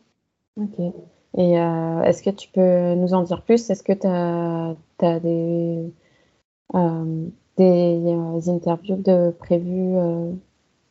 Ok. 0.57 0.79
Et 1.37 1.59
euh, 1.59 2.03
est-ce 2.03 2.23
que 2.23 2.31
tu 2.31 2.49
peux 2.49 2.95
nous 2.95 3.15
en 3.15 3.23
dire 3.23 3.43
plus? 3.43 3.71
Est-ce 3.71 3.83
que 3.83 3.93
tu 3.93 4.07
as, 4.07 4.75
as, 5.01 5.21
des, 5.21 5.93
euh, 6.75 7.27
des 7.57 8.03
euh, 8.07 8.53
interviews 8.53 8.97
de 8.97 9.31
prévues 9.39 9.97
euh, 9.97 10.33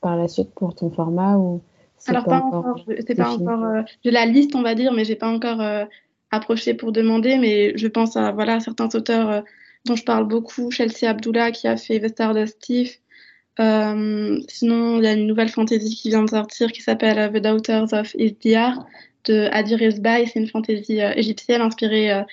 par 0.01 0.15
la 0.15 0.27
suite 0.27 0.51
pour 0.53 0.75
ton 0.75 0.89
format 0.89 1.37
ou 1.37 1.61
Alors 2.07 2.25
pas, 2.25 2.39
pas 2.39 2.45
encore, 2.45 2.85
c'est 3.05 3.15
pas 3.15 3.31
encore. 3.31 3.63
Euh, 3.63 3.81
j'ai 4.03 4.11
la 4.11 4.25
liste, 4.25 4.55
on 4.55 4.61
va 4.61 4.75
dire, 4.75 4.93
mais 4.93 5.05
j'ai 5.05 5.15
pas 5.15 5.29
encore 5.29 5.61
euh, 5.61 5.85
approché 6.31 6.73
pour 6.73 6.91
demander. 6.91 7.37
Mais 7.37 7.77
je 7.77 7.87
pense 7.87 8.15
à 8.17 8.31
voilà 8.31 8.59
certains 8.59 8.89
auteurs 8.93 9.43
dont 9.85 9.95
je 9.95 10.03
parle 10.03 10.27
beaucoup, 10.27 10.71
Chelsea 10.71 11.07
Abdullah 11.07 11.51
qui 11.51 11.67
a 11.67 11.77
fait 11.77 11.99
The 11.99 12.09
Stardust 12.09 12.59
Thief. 12.59 12.99
sinon, 13.57 14.97
il 14.97 15.03
y 15.03 15.07
a 15.07 15.13
une 15.13 15.27
nouvelle 15.27 15.49
fantasy 15.49 15.95
qui 15.95 16.09
vient 16.09 16.23
de 16.23 16.29
sortir 16.29 16.71
qui 16.71 16.81
s'appelle 16.81 17.31
The 17.31 17.37
Daughters 17.41 17.93
of 17.93 18.13
Isdiar 18.15 18.85
de 19.25 19.47
Adir 19.51 19.81
Esbaï. 19.81 20.27
C'est 20.27 20.39
une 20.39 20.47
fantaisie 20.47 20.99
égyptienne 21.15 21.61
inspirée 21.61 22.23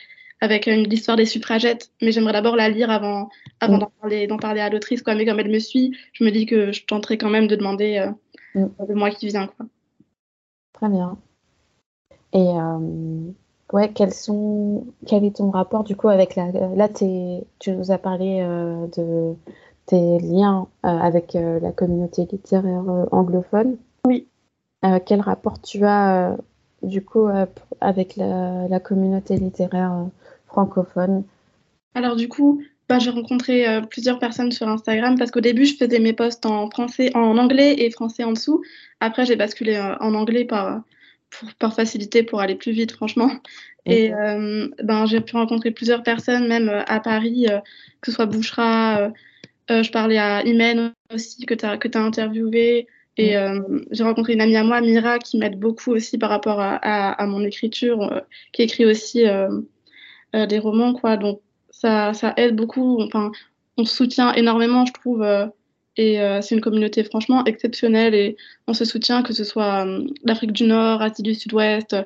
avec 0.41 0.67
une 0.67 0.89
l'histoire 0.89 1.17
des 1.17 1.27
suffragettes, 1.27 1.91
mais 2.03 2.13
j'aimerais 2.13 2.35
d'abord 2.35 2.57
la 2.57 2.69
lire 2.69 2.91
avant, 2.91 3.31
avant 3.61 3.77
mm. 3.77 3.81
d'en 3.81 3.93
parler, 4.01 4.27
d'en 4.27 4.37
parler 4.37 4.61
à 4.61 4.69
l'autrice, 4.69 5.03
quoi. 5.03 5.15
Mais 5.15 5.25
comme 5.25 5.41
elle 5.41 5.51
me 5.51 5.59
suit, 5.59 5.97
je 6.13 6.25
me 6.25 6.31
dis 6.31 6.47
que 6.47 6.73
je 6.73 6.85
tenterai 6.85 7.17
quand 7.17 7.31
même 7.31 7.47
de 7.47 7.57
demander 7.57 7.99
euh, 7.99 8.11
mm. 8.61 8.71
le 8.89 8.95
mois 8.95 9.11
qui 9.11 9.29
vient, 9.29 9.47
quoi. 9.47 9.67
Très 10.73 10.89
bien. 10.89 11.17
Et 12.33 12.49
euh, 12.49 13.33
ouais, 13.73 13.93
quels 13.93 14.13
sont, 14.13 14.87
quel 15.07 15.25
est 15.25 15.37
ton 15.37 15.51
rapport 15.51 15.85
du 15.85 15.97
coup 15.97 16.09
avec 16.09 16.37
la, 16.37 16.51
là, 16.51 16.89
tu 16.89 17.73
nous 17.73 17.91
as 17.91 17.99
parlé 17.99 18.41
euh, 18.43 18.87
de 18.97 19.35
tes 19.87 20.19
liens 20.19 20.69
euh, 20.85 20.89
avec 20.89 21.33
la 21.35 21.73
communauté 21.73 22.27
littéraire 22.31 22.85
anglophone. 23.11 23.77
Oui. 24.07 24.29
quel 25.07 25.21
rapport 25.21 25.61
tu 25.63 25.85
as 25.87 26.37
du 26.83 27.03
coup 27.03 27.29
avec 27.81 28.17
la, 28.17 28.69
la 28.69 28.81
communauté 28.81 29.37
littéraire 29.37 30.07
francophone? 30.47 31.25
Alors 31.95 32.17
du 32.17 32.29
coup, 32.29 32.61
bah, 32.89 32.99
j'ai 32.99 33.11
rencontré 33.11 33.69
euh, 33.69 33.81
plusieurs 33.81 34.19
personnes 34.19 34.53
sur 34.53 34.69
Instagram 34.69 35.17
parce 35.19 35.31
qu'au 35.31 35.41
début, 35.41 35.67
je 35.67 35.77
faisais 35.77 35.99
mes 35.99 36.13
posts 36.13 36.47
en 36.47 36.71
français, 36.71 37.11
en 37.15 37.37
anglais 37.39 37.75
et 37.79 37.91
français 37.91 38.25
en 38.25 38.33
dessous. 38.33 38.63
Après, 39.01 39.27
j'ai 39.27 39.37
basculé 39.37 39.75
euh, 39.75 39.97
en 40.01 40.15
anglais 40.15 40.45
par, 40.45 40.83
pour, 41.31 41.53
par 41.55 41.75
facilité 41.75 42.23
pour 42.23 42.41
aller 42.41 42.55
plus 42.55 42.73
vite, 42.73 42.93
franchement. 42.93 43.31
Et 43.87 44.13
euh, 44.13 44.69
ben, 44.83 45.07
j'ai 45.07 45.21
pu 45.21 45.37
rencontrer 45.37 45.71
plusieurs 45.71 46.03
personnes, 46.03 46.49
même 46.49 46.69
euh, 46.69 46.83
à 46.87 47.01
Paris, 47.01 47.47
euh, 47.49 47.61
que 48.01 48.11
ce 48.11 48.13
soit 48.13 48.27
Bouchra. 48.27 49.13
je 49.69 49.91
parlais 49.91 50.19
à 50.19 50.45
Imen 50.45 50.93
aussi, 51.13 51.47
que 51.47 51.55
tu 51.55 51.65
as, 51.65 51.79
que 51.79 51.89
as 51.97 52.01
interviewé. 52.01 52.89
Et 53.19 53.35
j'ai 53.93 54.05
rencontré 54.05 54.35
une 54.35 54.43
amie 54.43 54.57
à 54.57 54.63
moi, 54.63 54.83
Mira, 54.83 55.19
qui 55.19 55.39
m'aide 55.39 55.59
beaucoup 55.59 55.93
aussi 55.93 56.19
par 56.19 56.29
rapport 56.29 56.61
à, 56.61 56.77
à, 56.77 57.13
à 57.13 57.27
mon 57.27 57.43
écriture, 57.43 58.23
qui 58.53 58.61
écrit 58.63 58.85
aussi 58.85 59.25
des 60.35 60.59
romans, 60.59 60.93
quoi. 60.93 61.17
Donc, 61.17 61.41
ça, 61.81 62.15
ça 62.15 62.33
aide 62.37 62.57
beaucoup. 62.57 63.01
Enfin, 63.03 63.33
on 63.77 63.85
se 63.85 63.95
soutient 63.95 64.33
énormément, 64.33 64.87
je 64.87 64.93
trouve. 64.93 65.25
et 65.97 66.19
c'est 66.43 66.55
une 66.55 66.61
communauté 66.61 67.05
franchement 67.05 67.45
exceptionnelle 67.45 68.15
et 68.15 68.37
on 68.67 68.75
se 68.75 68.85
soutient, 68.85 69.23
que 69.23 69.33
ce 69.33 69.45
soit 69.45 69.87
l'Afrique 70.25 70.53
du 70.53 70.65
Nord, 70.65 71.03
Asie 71.03 71.23
du 71.23 71.35
Sud-Ouest. 71.35 71.97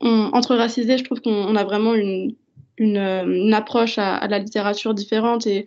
entre 0.00 0.56
racisés, 0.56 0.98
je 0.98 1.04
trouve 1.04 1.20
qu'on 1.20 1.56
a 1.56 1.64
vraiment 1.64 1.94
une, 1.94 2.34
une, 2.78 3.54
approche 3.54 3.98
à, 3.98 4.26
la 4.26 4.38
littérature 4.38 4.94
différente 4.94 5.46
et 5.46 5.66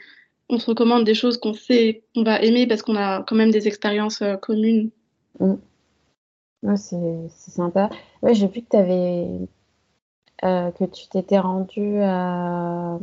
on 0.50 0.60
se 0.60 0.66
recommande 0.66 1.06
des 1.06 1.14
choses 1.14 1.38
qu'on 1.38 1.54
sait 1.54 2.04
qu'on 2.14 2.24
va 2.24 2.42
aimer 2.42 2.68
parce 2.68 2.82
qu'on 2.82 2.96
a 2.96 3.24
quand 3.24 3.36
même 3.36 3.52
des 3.52 3.68
expériences 3.68 4.24
communes. 4.42 4.90
Mm. 5.40 6.76
c'est 6.76 7.52
sympa. 7.52 7.90
Ouais, 8.22 8.34
j'ai 8.34 8.48
vu 8.48 8.62
que 8.62 8.78
avais 8.78 9.28
euh, 10.44 10.72
que 10.72 10.86
tu 10.86 11.08
t'étais 11.08 11.38
rendu 11.38 12.02
à, 12.02 12.98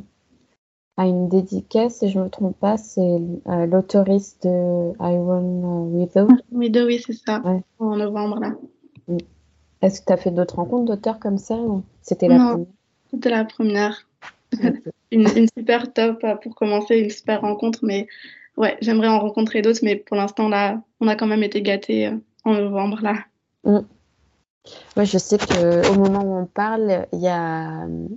à, 0.98 1.06
une 1.06 1.28
dédicace, 1.28 1.98
si 1.98 2.10
je 2.10 2.18
ne 2.18 2.24
me 2.24 2.28
trompe 2.28 2.58
pas, 2.58 2.76
c'est 2.76 3.00
euh, 3.00 3.66
l'autoriste 3.66 4.46
de 4.46 4.92
Iron 5.00 5.88
Widow. 5.92 6.28
Widow, 6.52 6.86
oui, 6.86 7.02
c'est 7.04 7.14
ça, 7.14 7.42
en 7.78 7.96
novembre 7.96 8.40
là. 8.40 8.54
Mm. 9.06 9.18
Est-ce 9.80 10.00
que 10.00 10.06
tu 10.06 10.12
as 10.12 10.16
fait 10.16 10.30
d'autres 10.30 10.56
rencontres 10.56 10.86
d'auteurs 10.86 11.18
comme 11.18 11.38
ça 11.38 11.54
ou 11.54 11.82
c'était 12.02 12.28
la 12.28 12.36
première? 12.36 12.66
C'était 13.10 13.30
la 13.30 13.44
première. 13.44 14.06
une, 15.12 15.28
une, 15.36 15.46
super 15.56 15.92
top 15.92 16.24
pour 16.42 16.54
commencer, 16.54 16.98
une 16.98 17.10
super 17.10 17.42
rencontre, 17.42 17.80
mais 17.82 18.06
ouais, 18.56 18.76
j'aimerais 18.80 19.08
en 19.08 19.20
rencontrer 19.20 19.62
d'autres, 19.62 19.80
mais 19.82 19.96
pour 19.96 20.16
l'instant 20.16 20.48
là, 20.48 20.82
on 21.00 21.08
a 21.08 21.14
quand 21.14 21.26
même 21.26 21.42
été 21.42 21.62
gâtés 21.62 22.08
euh, 22.08 22.16
en 22.44 22.54
novembre 22.54 23.00
là. 23.02 23.14
Mm. 23.64 23.80
Ouais, 24.96 25.06
je 25.06 25.18
sais 25.18 25.38
qu'au 25.38 25.94
moment 25.94 26.22
où 26.22 26.42
on 26.42 26.46
parle, 26.46 27.06
il 27.12 27.20
y 27.20 27.28
a 27.28 27.84
euh, 27.84 28.08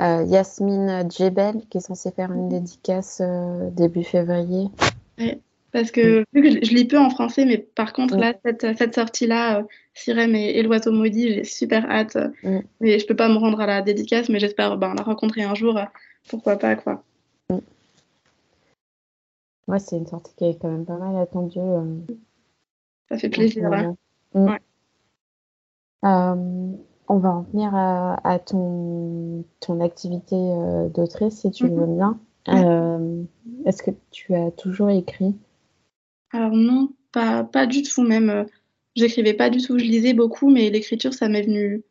Yasmine 0.00 1.10
Djebel 1.10 1.62
qui 1.68 1.78
est 1.78 1.80
censée 1.80 2.10
faire 2.10 2.32
une 2.32 2.48
dédicace 2.48 3.20
euh, 3.20 3.70
début 3.70 4.04
février. 4.04 4.68
Oui, 5.18 5.40
parce 5.72 5.90
que, 5.90 6.24
vu 6.32 6.42
que 6.42 6.50
je, 6.50 6.74
lis 6.74 6.86
peu 6.86 6.98
en 6.98 7.10
français, 7.10 7.44
mais 7.44 7.58
par 7.58 7.92
contre, 7.92 8.16
là, 8.16 8.34
cette, 8.44 8.78
cette 8.78 8.94
sortie-là, 8.94 9.58
euh, 9.58 9.62
Sirène 9.94 10.34
et, 10.34 10.62
l'oiseau 10.62 10.92
maudit, 10.92 11.34
j'ai 11.34 11.44
super 11.44 11.88
hâte. 11.90 12.16
Mais 12.80 12.98
je 12.98 13.06
peux 13.06 13.16
pas 13.16 13.28
me 13.28 13.36
rendre 13.36 13.60
à 13.60 13.66
la 13.66 13.82
dédicace, 13.82 14.28
mais 14.28 14.40
j'espère 14.40 14.76
ben, 14.78 14.94
la 14.94 15.02
rencontrer 15.02 15.42
un 15.42 15.54
jour. 15.54 15.78
pourquoi 16.28 16.56
pas, 16.56 16.76
quoi. 16.76 17.02
Ouais, 19.68 19.78
c'est 19.78 19.96
une 19.96 20.06
sortie 20.06 20.32
qui 20.36 20.44
est 20.44 20.58
quand 20.60 20.70
même 20.70 20.86
pas 20.86 20.96
mal 20.96 21.16
attendue. 21.16 21.60
Ça 23.08 23.18
fait 23.18 23.28
plaisir. 23.28 23.72
Hein. 23.72 23.96
Ouais. 24.34 24.58
Euh, 26.04 26.72
on 27.10 27.18
va 27.18 27.30
en 27.30 27.42
venir 27.42 27.74
à, 27.74 28.38
ton, 28.38 29.44
ton 29.58 29.80
activité 29.80 30.36
euh, 30.36 30.88
d'autrice, 30.88 31.40
si 31.40 31.50
tu 31.50 31.64
mhm. 31.64 31.80
veux 31.80 31.86
bien. 31.96 32.20
Euh, 32.48 33.22
est-ce 33.66 33.82
que 33.82 33.90
tu 34.12 34.32
as 34.36 34.52
toujours 34.52 34.90
écrit? 34.90 35.34
Alors 36.30 36.52
non, 36.52 36.90
pas, 37.10 37.42
pas 37.42 37.66
du 37.66 37.82
tout 37.82 38.02
même. 38.02 38.46
J'écrivais 38.94 39.34
pas 39.34 39.50
du 39.50 39.60
tout, 39.60 39.76
je 39.76 39.84
lisais 39.84 40.14
beaucoup, 40.14 40.50
mais 40.50 40.70
l'écriture, 40.70 41.12
ça 41.12 41.28
m'est 41.28 41.42
venu 41.42 41.82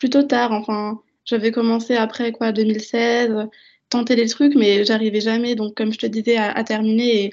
plutôt 0.00 0.24
tard. 0.24 0.50
Enfin, 0.50 1.00
j'avais 1.24 1.52
commencé 1.52 1.94
après 1.94 2.32
quoi, 2.32 2.50
2016, 2.50 3.48
tenter 3.88 4.16
des 4.16 4.26
trucs, 4.26 4.56
mais 4.56 4.84
j'arrivais 4.84 5.20
jamais. 5.20 5.54
Donc, 5.54 5.76
comme 5.76 5.92
je 5.92 5.98
te 5.98 6.06
disais, 6.06 6.36
à, 6.36 6.64
terminer, 6.64 7.24
et 7.26 7.30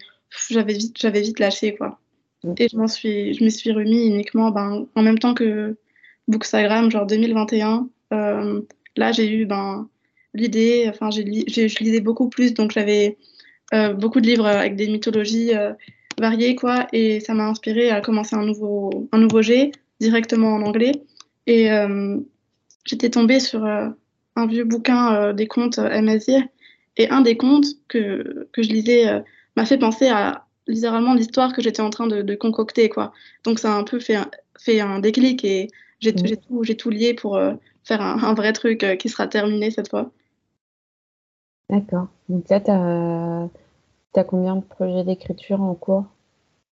j'avais 0.51 0.73
vite, 0.73 0.95
j'avais 0.99 1.21
vite 1.21 1.39
lâché 1.39 1.73
quoi. 1.75 1.99
Mm. 2.43 2.53
Et 2.59 2.67
je 2.69 2.77
m'en 2.77 2.87
suis, 2.87 3.33
je 3.33 3.43
me 3.43 3.49
suis 3.49 3.71
remis 3.71 4.05
uniquement, 4.05 4.51
ben, 4.51 4.85
en 4.93 5.01
même 5.01 5.17
temps 5.17 5.33
que 5.33 5.75
Bookstagram, 6.27 6.91
genre 6.91 7.05
2021. 7.05 7.89
Euh, 8.13 8.61
là, 8.95 9.11
j'ai 9.11 9.31
eu 9.31 9.45
ben, 9.45 9.89
l'idée, 10.33 10.85
enfin, 10.89 11.09
je 11.11 11.21
lisais 11.21 12.01
beaucoup 12.01 12.29
plus, 12.29 12.53
donc 12.53 12.71
j'avais 12.71 13.17
euh, 13.73 13.93
beaucoup 13.93 14.21
de 14.21 14.27
livres 14.27 14.45
avec 14.45 14.75
des 14.75 14.87
mythologies 14.87 15.55
euh, 15.55 15.73
variées, 16.19 16.55
quoi, 16.55 16.87
et 16.93 17.19
ça 17.19 17.33
m'a 17.33 17.47
inspiré 17.47 17.89
à 17.89 18.01
commencer 18.01 18.35
un 18.35 18.45
nouveau, 18.45 19.07
un 19.11 19.17
nouveau 19.17 19.41
jet 19.41 19.71
directement 19.99 20.55
en 20.55 20.61
anglais. 20.63 20.93
Et 21.45 21.69
j'étais 22.83 23.09
tombée 23.09 23.39
sur 23.39 23.63
un 23.63 24.47
vieux 24.47 24.65
bouquin 24.65 25.31
des 25.33 25.47
contes 25.47 25.79
Amazir, 25.79 26.43
et 26.97 27.09
un 27.09 27.21
des 27.21 27.37
contes 27.37 27.67
que, 27.87 28.49
que 28.51 28.63
je 28.63 28.69
lisais 28.69 29.23
m'a 29.55 29.65
fait 29.65 29.77
penser 29.77 30.09
à 30.09 30.45
littéralement 30.67 31.13
l'histoire 31.13 31.53
que 31.53 31.61
j'étais 31.61 31.81
en 31.81 31.89
train 31.89 32.07
de, 32.07 32.35
concocter, 32.35 32.89
quoi. 32.89 33.13
Donc 33.43 33.59
ça 33.59 33.73
a 33.73 33.77
un 33.77 33.83
peu 33.83 33.99
fait 33.99 34.17
fait 34.59 34.79
un 34.79 34.99
déclic 34.99 35.45
et 35.45 35.69
j'ai 35.99 36.13
tout, 36.13 36.63
tout, 36.77 36.89
lié 36.89 37.13
pour 37.13 37.37
euh, 37.37 37.53
faire 37.83 38.01
un, 38.01 38.33
vrai 38.33 38.53
truc 38.53 38.83
euh, 38.83 38.95
qui 38.95 39.09
sera 39.09 39.27
terminé 39.27 39.71
cette 39.71 39.89
fois. 39.89 40.11
D'accord. 41.69 42.07
Donc 42.29 42.47
là, 42.49 42.59
tu 42.61 42.71
as, 44.19 44.23
combien 44.23 44.55
de 44.55 44.61
projets 44.61 45.03
d'écriture 45.03 45.61
en 45.61 45.73
cours? 45.75 46.05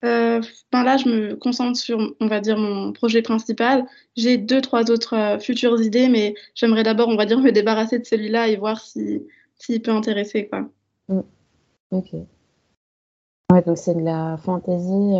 Euh, 0.05 0.41
ben 0.71 0.83
Là, 0.83 0.97
je 0.97 1.09
me 1.09 1.35
concentre 1.35 1.77
sur, 1.77 2.15
on 2.19 2.27
va 2.27 2.39
dire, 2.39 2.57
mon 2.57 2.93
projet 2.93 3.21
principal. 3.21 3.85
J'ai 4.15 4.37
deux, 4.37 4.61
trois 4.61 4.91
autres 4.91 5.37
futures 5.41 5.81
idées, 5.81 6.07
mais 6.07 6.35
j'aimerais 6.55 6.83
d'abord, 6.83 7.09
on 7.09 7.17
va 7.17 7.25
dire, 7.25 7.39
me 7.41 7.51
débarrasser 7.51 7.99
de 7.99 8.05
celui-là 8.05 8.47
et 8.47 8.55
voir 8.55 8.79
s'il 8.79 9.23
si, 9.57 9.79
peut 9.79 9.91
intéresser. 9.91 10.47
Quoi. 10.47 10.69
Mm. 11.09 11.21
Ok. 11.91 12.13
Ouais, 13.51 13.61
donc 13.61 13.77
c'est 13.77 13.95
de 13.95 14.01
la 14.01 14.37
fantaisie 14.37 15.15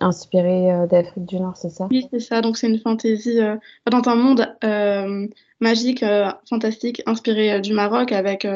Inspiré 0.00 0.72
euh, 0.72 0.86
d'Afrique 0.86 1.24
du 1.24 1.40
Nord, 1.40 1.56
c'est 1.56 1.70
ça? 1.70 1.88
Oui, 1.90 2.06
c'est 2.12 2.20
ça. 2.20 2.40
Donc, 2.40 2.56
c'est 2.56 2.68
une 2.68 2.78
fantaisie 2.78 3.40
euh, 3.40 3.56
dans 3.90 4.08
un 4.08 4.14
monde 4.14 4.54
euh, 4.62 5.26
magique, 5.60 6.04
fantastique, 6.48 7.02
inspiré 7.06 7.60
du 7.60 7.72
Maroc, 7.72 8.12
avec 8.12 8.46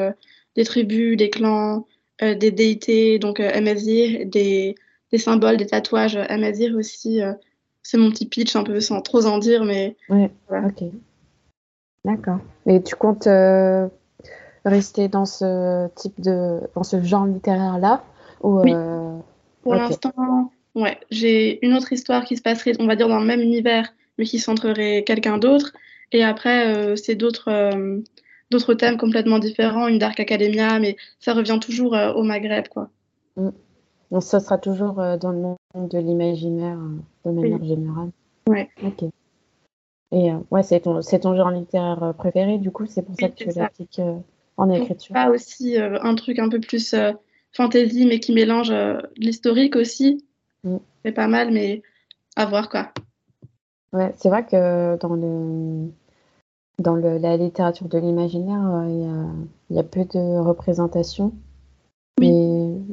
des 0.55 0.63
tribus, 0.63 1.17
des 1.17 1.29
clans, 1.29 1.85
des 2.21 2.51
déités, 2.51 3.19
donc 3.19 3.41
Amazir, 3.41 4.25
des, 4.25 4.75
des, 5.11 5.17
symboles, 5.17 5.57
des 5.57 5.65
tatouages 5.65 6.15
Amazir 6.15 6.73
aussi. 6.77 7.19
c'est 7.81 7.97
mon 7.97 8.09
petit 8.09 8.25
pitch, 8.25 8.55
un 8.55 8.63
peu 8.63 8.79
sans 8.79 9.01
trop 9.01 9.25
en 9.25 9.37
dire, 9.37 9.65
mais. 9.65 9.97
Oui, 10.07 10.29
ok. 10.49 10.85
D'accord. 12.05 12.39
Et 12.67 12.81
tu 12.81 12.95
comptes 12.95 13.27
rester 14.63 15.09
dans 15.09 15.25
ce 15.25 15.89
type 15.95 16.21
de. 16.21 16.61
dans 16.73 16.83
ce 16.83 17.01
genre 17.01 17.25
littéraire-là 17.25 18.01
ou, 18.41 18.61
oui. 18.61 18.73
Pour 19.63 19.75
l'instant 19.75 20.51
Ouais, 20.75 20.97
j'ai 21.11 21.63
une 21.65 21.73
autre 21.73 21.91
histoire 21.93 22.25
qui 22.25 22.35
se 22.35 22.41
passerait, 22.41 22.73
on 22.79 22.87
va 22.87 22.95
dire, 22.95 23.07
dans 23.07 23.19
le 23.19 23.25
même 23.25 23.41
univers, 23.41 23.93
mais 24.17 24.25
qui 24.25 24.39
centrerait 24.39 25.03
quelqu'un 25.05 25.37
d'autre. 25.37 25.73
Et 26.11 26.23
après, 26.23 26.75
euh, 26.75 26.95
c'est 26.95 27.15
d'autres 27.15 27.49
euh, 27.49 27.99
d'autres 28.49 28.73
thèmes 28.73 28.97
complètement 28.97 29.39
différents, 29.39 29.87
une 29.87 29.99
Dark 29.99 30.19
Academia, 30.19 30.79
mais 30.79 30.95
ça 31.19 31.33
revient 31.33 31.59
toujours 31.61 31.95
euh, 31.95 32.13
au 32.13 32.23
Maghreb, 32.23 32.67
quoi. 32.67 32.89
Mm. 33.35 33.49
Donc, 34.11 34.23
ça 34.23 34.39
sera 34.39 34.59
toujours 34.59 34.95
dans 35.19 35.31
le 35.31 35.39
monde 35.39 35.89
de 35.89 35.97
l'imaginaire, 35.97 36.77
de 37.25 37.31
manière 37.31 37.63
générale. 37.63 38.11
Ouais. 38.47 38.69
Ok. 38.83 39.09
Et 40.11 40.31
ouais, 40.51 40.61
c'est 40.61 40.81
ton, 40.81 40.99
ton 41.01 41.35
genre 41.35 41.49
littéraire 41.49 42.13
préféré, 42.15 42.59
du 42.59 42.69
coup, 42.69 42.85
c'est 42.85 43.01
pour 43.01 43.15
ça 43.19 43.29
que 43.29 43.35
tu 43.35 43.49
l'appliques 43.55 44.01
en 44.57 44.69
écriture. 44.69 45.15
Pas 45.15 45.31
aussi 45.31 45.77
un 45.79 46.13
truc 46.13 46.37
un 46.37 46.47
peu 46.47 46.59
plus 46.59 46.93
fantasy, 47.53 48.05
mais 48.05 48.19
qui 48.19 48.33
mélange 48.33 48.71
l'historique 49.17 49.75
aussi. 49.75 50.23
C'est 51.03 51.11
pas 51.11 51.27
mal, 51.27 51.51
mais 51.51 51.81
à 52.35 52.45
voir 52.45 52.69
quoi. 52.69 52.89
Ouais, 53.91 54.11
c'est 54.17 54.29
vrai 54.29 54.45
que 54.45 54.97
dans 54.97 55.13
le 55.13 55.91
dans 56.79 56.95
le, 56.95 57.17
la 57.17 57.37
littérature 57.37 57.87
de 57.87 57.97
l'imaginaire, 57.99 58.65
euh, 58.65 59.25
il 59.69 59.75
y, 59.75 59.79
a 59.79 59.83
peu 59.83 60.05
de 60.05 60.39
représentation. 60.39 61.33
Oui. 62.19 62.31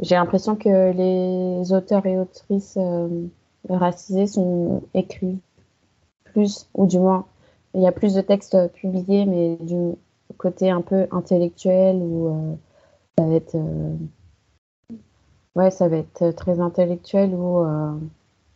j'ai 0.03 0.15
l'impression 0.15 0.57
que 0.57 0.93
les 0.93 1.73
auteurs 1.73 2.07
et 2.07 2.19
autrices 2.19 2.79
euh, 2.79 3.27
racisés 3.69 4.27
sont 4.27 4.83
écrits 4.95 5.39
plus, 6.25 6.69
ou 6.75 6.87
du 6.87 6.99
moins, 6.99 7.27
il 7.75 7.83
y 7.83 7.87
a 7.87 7.93
plus 7.93 8.15
de 8.15 8.21
textes 8.21 8.57
publiés, 8.75 9.27
mais 9.27 9.57
du 9.61 9.95
côté 10.39 10.71
un 10.71 10.81
peu 10.81 11.07
intellectuel, 11.11 11.97
où 11.97 12.29
euh, 12.29 12.55
ça 13.19 13.25
va 13.25 13.35
être 13.35 13.57
Ouais, 15.57 15.71
ça 15.71 15.89
va 15.89 15.97
être 15.97 16.31
très 16.33 16.61
intellectuel 16.61 17.35
ou 17.35 17.65
euh, 17.65 17.93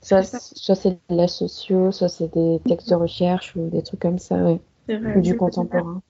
soit, 0.00 0.22
c'est 0.22 0.90
de 0.90 1.16
la 1.16 1.26
socio, 1.26 1.90
soit 1.90 2.08
c'est 2.08 2.32
des 2.32 2.60
textes 2.66 2.88
de 2.90 2.94
recherche 2.94 3.56
ou 3.56 3.68
des 3.68 3.82
trucs 3.82 4.00
comme 4.00 4.18
ça, 4.18 4.36
ouais. 4.36 4.60
ou 4.88 5.20
du 5.20 5.36
contemporain. 5.36 6.02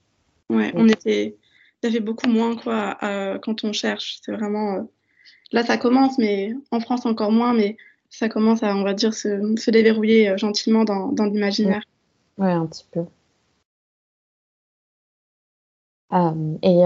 Ouais, 0.49 0.71
on 0.75 0.87
était, 0.87 1.37
ça 1.83 1.89
fait 1.89 1.99
beaucoup 1.99 2.29
moins 2.29 2.55
quoi 2.55 2.97
quand 3.41 3.63
on 3.63 3.73
cherche. 3.73 4.19
C'est 4.21 4.31
vraiment 4.31 4.75
euh, 4.75 4.81
là 5.51 5.63
ça 5.63 5.77
commence, 5.77 6.19
mais 6.19 6.53
en 6.69 6.79
France 6.79 7.05
encore 7.07 7.31
moins, 7.31 7.53
mais 7.53 7.77
ça 8.11 8.29
commence 8.29 8.61
à, 8.61 8.75
on 8.75 8.83
va 8.83 8.93
dire, 8.93 9.13
se, 9.13 9.55
se 9.57 9.71
déverrouiller 9.71 10.29
euh, 10.29 10.37
gentiment 10.37 10.83
dans, 10.83 11.11
dans 11.11 11.25
l'imaginaire. 11.25 11.83
Ouais. 12.37 12.51
un 12.51 12.67
petit 12.67 12.85
peu. 12.91 13.05
et 16.61 16.83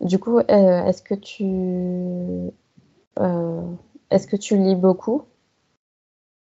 du 0.00 0.18
coup, 0.18 0.40
est-ce 0.40 1.02
que 1.02 1.14
tu 1.14 1.44
euh, 1.44 2.50
est-ce 3.18 4.26
que 4.26 4.36
tu 4.36 4.56
lis 4.56 4.76
beaucoup? 4.76 5.22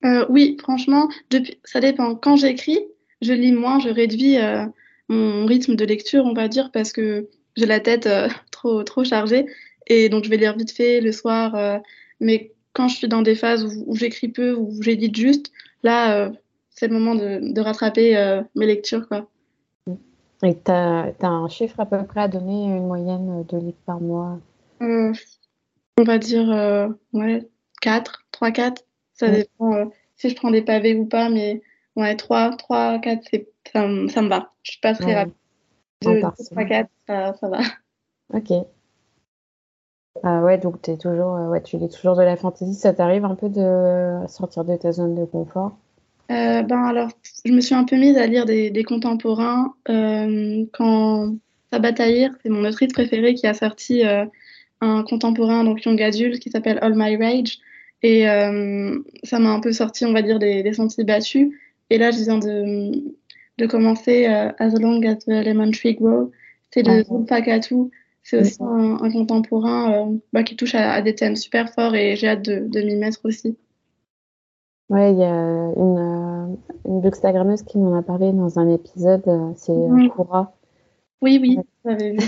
Euh, 0.05 0.25
Oui, 0.29 0.57
franchement, 0.59 1.09
depuis, 1.29 1.59
ça 1.63 1.79
dépend. 1.79 2.15
Quand 2.15 2.35
j'écris, 2.35 2.79
je 3.21 3.33
lis 3.33 3.51
moins, 3.51 3.79
je 3.79 3.89
réduis 3.89 4.37
euh, 4.37 4.65
mon 5.09 5.45
rythme 5.45 5.75
de 5.75 5.85
lecture, 5.85 6.25
on 6.25 6.33
va 6.33 6.47
dire, 6.47 6.71
parce 6.71 6.91
que 6.91 7.29
j'ai 7.55 7.65
la 7.65 7.79
tête 7.79 8.09
trop, 8.51 8.83
trop 8.83 9.03
chargée. 9.03 9.45
Et 9.87 10.09
donc, 10.09 10.23
je 10.23 10.29
vais 10.29 10.37
lire 10.37 10.55
vite 10.57 10.71
fait 10.71 11.01
le 11.01 11.11
soir. 11.11 11.81
mais 12.19 12.53
quand 12.73 12.87
je 12.87 12.95
suis 12.95 13.07
dans 13.07 13.21
des 13.21 13.35
phases 13.35 13.65
où, 13.85 13.95
j'écris 13.95 14.29
peu, 14.29 14.53
où 14.53 14.81
j'édite 14.81 15.15
juste, 15.15 15.51
là, 15.83 16.31
c'est 16.69 16.87
le 16.87 16.93
moment 16.93 17.15
de, 17.15 17.39
de 17.51 17.61
rattraper 17.61 18.41
mes 18.55 18.65
lectures, 18.65 19.07
quoi. 19.07 19.27
Et 20.43 20.55
tu 20.55 20.71
as, 20.71 21.13
un 21.21 21.47
chiffre 21.49 21.79
à 21.79 21.85
peu 21.85 22.03
près 22.03 22.21
à 22.21 22.27
donner, 22.27 22.65
une 22.65 22.87
moyenne 22.87 23.45
de 23.47 23.57
livres 23.57 23.77
par 23.85 24.01
mois? 24.01 24.39
Euh, 24.81 25.13
On 25.98 26.03
va 26.03 26.17
dire 26.17 26.50
euh, 26.51 26.88
ouais, 27.13 27.48
4, 27.81 28.25
3, 28.31 28.51
4. 28.51 28.83
Ça 29.13 29.29
dépend 29.29 29.74
euh, 29.75 29.86
si 30.15 30.29
je 30.29 30.36
prends 30.36 30.51
des 30.51 30.62
pavés 30.62 30.95
ou 30.95 31.05
pas, 31.05 31.29
mais 31.29 31.62
ouais, 31.95 32.15
3, 32.15 32.55
3 32.55 33.00
4, 33.00 33.21
ça, 33.71 33.81
ça 34.10 34.21
me 34.21 34.29
va. 34.29 34.53
Je 34.63 34.71
suis 34.71 34.79
pas 34.81 34.93
très 34.93 35.15
rapide. 35.15 35.33
2, 36.03 36.21
3, 36.51 36.65
4, 36.65 36.89
ça, 37.07 37.33
ça 37.39 37.50
va. 37.50 37.60
Ok. 38.33 38.51
Ah 40.24 40.41
ouais, 40.41 40.57
donc 40.57 40.88
es 40.88 40.98
toujours, 40.98 41.33
ouais, 41.50 41.62
tu 41.63 41.77
lis 41.77 41.89
toujours 41.89 42.15
de 42.15 42.21
la 42.21 42.36
fantasy. 42.36 42.74
Ça 42.75 42.93
t'arrive 42.93 43.25
un 43.25 43.36
peu 43.36 43.50
de 43.50 44.27
sortir 44.27 44.63
de 44.63 44.75
ta 44.75 44.91
zone 44.91 45.15
de 45.15 45.25
confort? 45.25 45.77
Euh, 46.31 46.62
ben 46.62 46.83
alors, 46.86 47.10
je 47.45 47.51
me 47.51 47.60
suis 47.60 47.75
un 47.75 47.83
peu 47.83 47.98
mise 47.98 48.17
à 48.17 48.25
lire 48.25 48.45
des, 48.45 48.69
des 48.69 48.83
contemporains 48.83 49.74
euh, 49.89 50.65
quand 50.74 51.33
Sabataïr, 51.74 52.31
c'est 52.41 52.50
mon 52.50 52.63
autrice 52.65 52.93
préférée 52.93 53.33
qui 53.33 53.48
a 53.48 53.53
sorti 53.53 54.05
euh, 54.05 54.25
un 54.81 55.03
contemporain, 55.03 55.63
donc 55.63 55.85
young 55.85 56.01
adulte, 56.01 56.39
qui 56.39 56.50
s'appelle 56.50 56.79
All 56.81 56.93
My 56.95 57.15
Rage. 57.15 57.59
Et 58.03 58.27
euh, 58.27 58.97
ça 59.23 59.39
m'a 59.39 59.51
un 59.51 59.59
peu 59.59 59.71
sorti, 59.71 60.05
on 60.05 60.13
va 60.13 60.21
dire, 60.21 60.39
des, 60.39 60.63
des 60.63 60.73
sentiers 60.73 61.03
battus. 61.03 61.53
Et 61.89 61.97
là, 61.97 62.11
je 62.11 62.17
viens 62.17 62.39
de, 62.39 63.03
de 63.57 63.65
commencer 63.67 64.27
euh, 64.27 64.51
As 64.57 64.73
Long 64.79 65.01
as 65.03 65.17
the 65.17 65.45
Lemon 65.45 65.71
Tree 65.71 65.95
Grow. 65.95 66.31
C'est 66.71 66.83
de 66.83 67.03
Zulfa 67.03 67.41
C'est 68.23 68.39
aussi 68.39 68.57
un, 68.61 68.97
un, 69.01 69.11
contemporain 69.11 70.11
bah, 70.33 70.43
qui 70.43 70.55
touche 70.55 70.73
à, 70.73 70.93
à, 70.93 71.01
des 71.01 71.15
thèmes 71.15 71.35
super 71.35 71.73
forts 71.73 71.95
et 71.95 72.15
j'ai 72.15 72.29
hâte 72.29 72.43
de, 72.43 72.65
de 72.67 72.81
m'y 72.81 72.95
mettre 72.95 73.19
aussi. 73.23 73.57
Ouais, 74.91 75.13
il 75.13 75.19
y 75.19 75.23
a 75.23 75.27
une, 75.77 75.97
euh, 75.97 76.55
une 76.85 77.00
bookstagrammeuse 77.00 77.63
qui 77.63 77.77
m'en 77.77 77.97
a 77.97 78.01
parlé 78.01 78.33
dans 78.33 78.59
un 78.59 78.69
épisode, 78.69 79.23
euh, 79.25 79.53
c'est 79.55 79.71
mmh. 79.71 80.09
Oui, 81.21 81.39
oui, 81.41 81.59
j'avais 81.85 82.11
vu. 82.11 82.19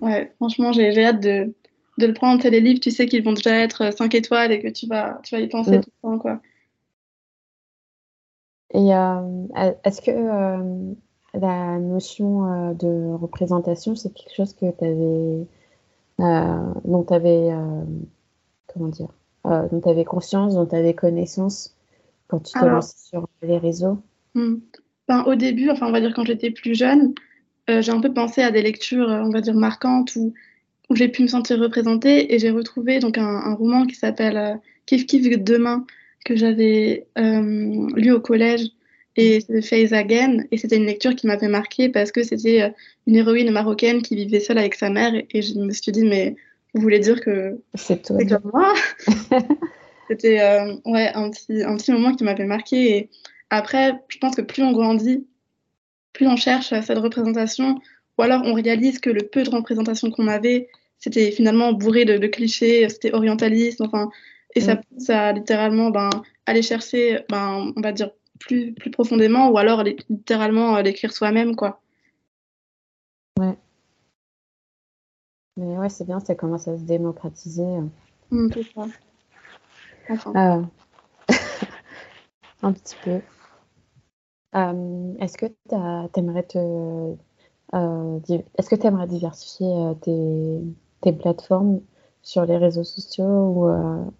Ouais, 0.00 0.32
franchement, 0.36 0.70
j'ai 0.70 1.04
hâte 1.04 1.20
de, 1.20 1.52
de, 1.98 2.06
le 2.06 2.14
prendre. 2.14 2.46
Les 2.48 2.60
livres, 2.60 2.80
tu 2.80 2.90
sais 2.90 3.06
qu'ils 3.06 3.24
vont 3.24 3.32
déjà 3.32 3.56
être 3.56 3.92
5 3.92 4.14
étoiles 4.14 4.52
et 4.52 4.60
que 4.60 4.68
tu 4.68 4.86
vas, 4.86 5.20
tu 5.22 5.34
vas 5.34 5.40
y 5.40 5.48
penser 5.48 5.78
mmh. 5.78 5.80
tout 5.80 5.90
le 6.02 6.08
temps, 6.08 6.18
quoi. 6.18 6.40
Et 8.72 8.92
euh, 8.92 9.76
est-ce 9.84 10.02
que 10.02 10.10
euh, 10.10 10.94
la 11.34 11.78
notion 11.78 12.74
de 12.74 13.14
représentation, 13.14 13.94
c'est 13.94 14.12
quelque 14.12 14.34
chose 14.34 14.52
que 14.54 14.66
tu 14.70 14.84
avais, 14.84 15.46
dont 16.84 17.04
tu 17.04 17.14
avais, 17.14 17.50
comment 18.72 18.88
dire, 18.88 19.10
dont 19.44 19.80
tu 19.80 19.88
avais 19.88 20.04
conscience, 20.04 20.54
dont 20.54 20.66
tu 20.66 20.74
avais 20.74 20.94
connaissance 20.94 21.74
quand 22.28 22.40
tu 22.40 22.52
te 22.52 22.64
lances 22.64 22.94
sur 22.96 23.28
les 23.42 23.58
réseaux? 23.58 23.98
Hmm. 24.34 24.56
ben, 25.08 25.22
Au 25.24 25.34
début, 25.34 25.70
enfin, 25.70 25.86
on 25.86 25.92
va 25.92 26.00
dire 26.00 26.12
quand 26.14 26.24
j'étais 26.24 26.50
plus 26.50 26.74
jeune, 26.74 27.14
euh, 27.70 27.80
j'ai 27.82 27.92
un 27.92 28.00
peu 28.00 28.12
pensé 28.12 28.42
à 28.42 28.50
des 28.50 28.62
lectures, 28.62 29.08
on 29.08 29.30
va 29.30 29.40
dire, 29.40 29.54
marquantes 29.54 30.16
où, 30.16 30.34
où 30.90 30.96
j'ai 30.96 31.08
pu 31.08 31.22
me 31.22 31.28
sentir 31.28 31.58
représentée 31.58 32.34
et 32.34 32.38
j'ai 32.38 32.50
retrouvé 32.50 32.98
donc 32.98 33.18
un, 33.18 33.24
un 33.24 33.54
roman 33.54 33.86
qui 33.86 33.94
s'appelle 33.94 34.36
euh, 34.36 34.54
Kif 34.86 35.06
Kif 35.06 35.26
demain 35.38 35.86
que 36.24 36.36
j'avais 36.36 37.06
euh, 37.18 37.88
lu 37.94 38.12
au 38.12 38.20
collège. 38.20 38.68
Et 39.16 39.40
c'est 39.40 39.62
Face 39.62 39.92
Again 39.92 40.38
et 40.50 40.58
c'était 40.58 40.76
une 40.76 40.86
lecture 40.86 41.14
qui 41.14 41.28
m'avait 41.28 41.46
marquée 41.46 41.88
parce 41.88 42.10
que 42.10 42.24
c'était 42.24 42.62
euh, 42.62 42.70
une 43.06 43.14
héroïne 43.14 43.50
marocaine 43.52 44.02
qui 44.02 44.16
vivait 44.16 44.40
seule 44.40 44.58
avec 44.58 44.74
sa 44.74 44.90
mère. 44.90 45.12
Et, 45.30 45.40
je 45.40 45.54
me 45.54 45.70
suis 45.70 45.92
dit 45.92 46.04
mais 46.04 46.34
vous 46.72 46.80
voulez 46.80 46.98
dire 46.98 47.20
que 47.20 47.60
c'est 47.74 48.02
toi. 48.02 48.18
comme 48.24 48.50
moi? 48.52 48.74
C'était 50.08 50.40
euh, 50.40 50.74
ouais, 50.84 51.12
un, 51.14 51.30
petit, 51.30 51.62
un 51.62 51.76
petit 51.76 51.92
moment 51.92 52.14
qui 52.14 52.24
m'avait 52.24 52.44
marqué. 52.44 52.96
Et 52.96 53.10
après, 53.50 53.94
je 54.08 54.18
pense 54.18 54.34
que 54.34 54.42
plus 54.42 54.62
on 54.62 54.72
grandit, 54.72 55.26
plus 56.12 56.26
on 56.26 56.36
cherche 56.36 56.68
cette 56.68 56.98
représentation, 56.98 57.80
ou 58.18 58.22
alors 58.22 58.42
on 58.44 58.54
réalise 58.54 59.00
que 59.00 59.10
le 59.10 59.22
peu 59.22 59.42
de 59.42 59.50
représentation 59.50 60.10
qu'on 60.10 60.28
avait, 60.28 60.68
c'était 60.98 61.30
finalement 61.30 61.72
bourré 61.72 62.04
de, 62.04 62.26
clichés, 62.26 62.88
c'était 62.88 63.12
orientaliste, 63.12 63.80
enfin, 63.80 64.10
et 64.54 64.60
ça 64.60 64.76
mm. 64.76 64.80
pousse 64.84 65.10
à 65.10 65.32
littéralement 65.32 65.90
ben, 65.90 66.10
aller 66.46 66.62
chercher, 66.62 67.24
ben, 67.28 67.72
on 67.76 67.80
va 67.80 67.92
dire, 67.92 68.10
plus, 68.40 68.72
plus 68.72 68.90
profondément, 68.90 69.50
ou 69.50 69.58
alors 69.58 69.82
littéralement 69.82 70.80
l'écrire 70.80 71.12
soi-même, 71.12 71.56
quoi. 71.56 71.80
Ouais. 73.38 73.56
Mais 75.56 75.76
ouais, 75.78 75.88
c'est 75.88 76.04
bien, 76.04 76.20
ça 76.20 76.34
commence 76.34 76.68
à 76.68 76.76
se 76.76 76.82
démocratiser. 76.82 77.64
Mm, 78.30 78.50
tout 78.50 78.64
ça. 78.74 78.86
Euh, 80.10 80.62
un 82.62 82.72
petit 82.72 82.96
peu. 83.04 83.20
Euh, 84.54 85.14
est-ce 85.20 85.38
que 85.38 85.46
tu 85.46 86.20
aimerais 86.20 86.42
te 86.42 86.58
euh, 86.58 87.14
est-ce 87.74 88.70
que 88.70 88.76
tu 88.76 88.86
aimerais 88.86 89.06
diversifier 89.06 89.72
tes, 90.02 90.60
tes, 91.00 91.12
plateformes 91.12 91.80
sur 92.22 92.46
les 92.46 92.56
réseaux 92.56 92.84
sociaux 92.84 93.24
ou 93.24 93.68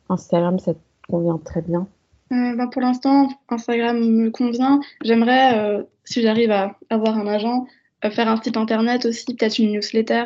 Instagram 0.08 0.58
ça 0.58 0.74
te 0.74 0.78
convient 1.08 1.38
très 1.38 1.62
bien? 1.62 1.86
Bah 2.30 2.68
pour 2.70 2.82
l'instant 2.82 3.28
Instagram 3.48 3.98
me 3.98 4.30
convient 4.30 4.80
j'aimerais 5.02 5.86
si 6.04 6.20
j'arrive 6.20 6.50
à 6.50 6.76
avoir 6.90 7.16
un 7.16 7.26
agent 7.26 7.66
faire 8.10 8.28
un 8.28 8.40
site 8.42 8.56
internet 8.56 9.06
aussi 9.06 9.34
peut-être 9.34 9.58
une 9.58 9.72
newsletter 9.72 10.24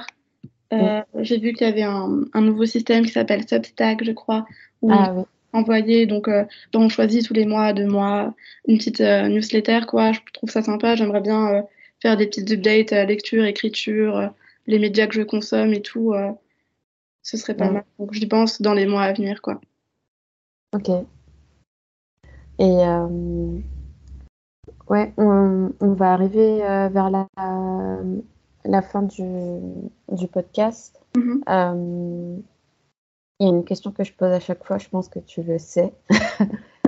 j'ai 0.70 1.38
vu 1.38 1.52
qu'il 1.52 1.66
y 1.66 1.70
avait 1.70 1.82
un, 1.82 2.22
un, 2.32 2.40
nouveau 2.40 2.66
système 2.66 3.04
qui 3.04 3.12
s'appelle 3.12 3.46
Substack 3.46 4.04
je 4.04 4.12
crois 4.12 4.46
où 4.80 4.90
ah, 4.90 5.12
oui 5.14 5.24
envoyer. 5.52 6.06
Donc, 6.06 6.28
euh, 6.28 6.44
on 6.74 6.88
choisit 6.88 7.26
tous 7.26 7.34
les 7.34 7.46
mois, 7.46 7.72
deux 7.72 7.86
mois, 7.86 8.34
une 8.66 8.78
petite 8.78 9.00
euh, 9.00 9.28
newsletter, 9.28 9.80
quoi. 9.86 10.12
Je 10.12 10.20
trouve 10.32 10.50
ça 10.50 10.62
sympa. 10.62 10.96
J'aimerais 10.96 11.20
bien 11.20 11.48
euh, 11.48 11.62
faire 12.00 12.16
des 12.16 12.26
petites 12.26 12.50
updates, 12.50 12.90
lecture, 12.90 13.44
écriture, 13.44 14.32
les 14.66 14.78
médias 14.78 15.06
que 15.06 15.14
je 15.14 15.22
consomme 15.22 15.72
et 15.72 15.82
tout. 15.82 16.14
ce 17.22 17.36
serait 17.36 17.56
pas 17.56 17.70
mal. 17.70 17.84
Donc, 17.98 18.12
j'y 18.12 18.26
pense 18.26 18.62
dans 18.62 18.74
les 18.74 18.86
mois 18.86 19.02
à 19.02 19.12
venir, 19.12 19.42
quoi. 19.42 19.60
Ok. 20.74 20.90
Et 22.60 22.74
ouais, 24.88 25.12
on, 25.16 25.72
on, 25.80 25.92
va 25.94 26.12
arriver 26.12 26.58
vers 26.58 27.10
la, 27.10 27.26
la 28.64 28.82
fin 28.82 29.02
du, 29.02 29.22
du 30.12 30.28
podcast. 30.28 31.00
Mm-hmm. 31.16 32.42
Il 33.40 33.46
y 33.46 33.50
a 33.50 33.52
une 33.52 33.64
question 33.64 33.92
que 33.92 34.02
je 34.02 34.12
pose 34.12 34.32
à 34.32 34.40
chaque 34.40 34.64
fois, 34.64 34.78
je 34.78 34.88
pense 34.88 35.08
que 35.08 35.20
tu 35.20 35.42
le 35.42 35.58
sais. 35.58 35.92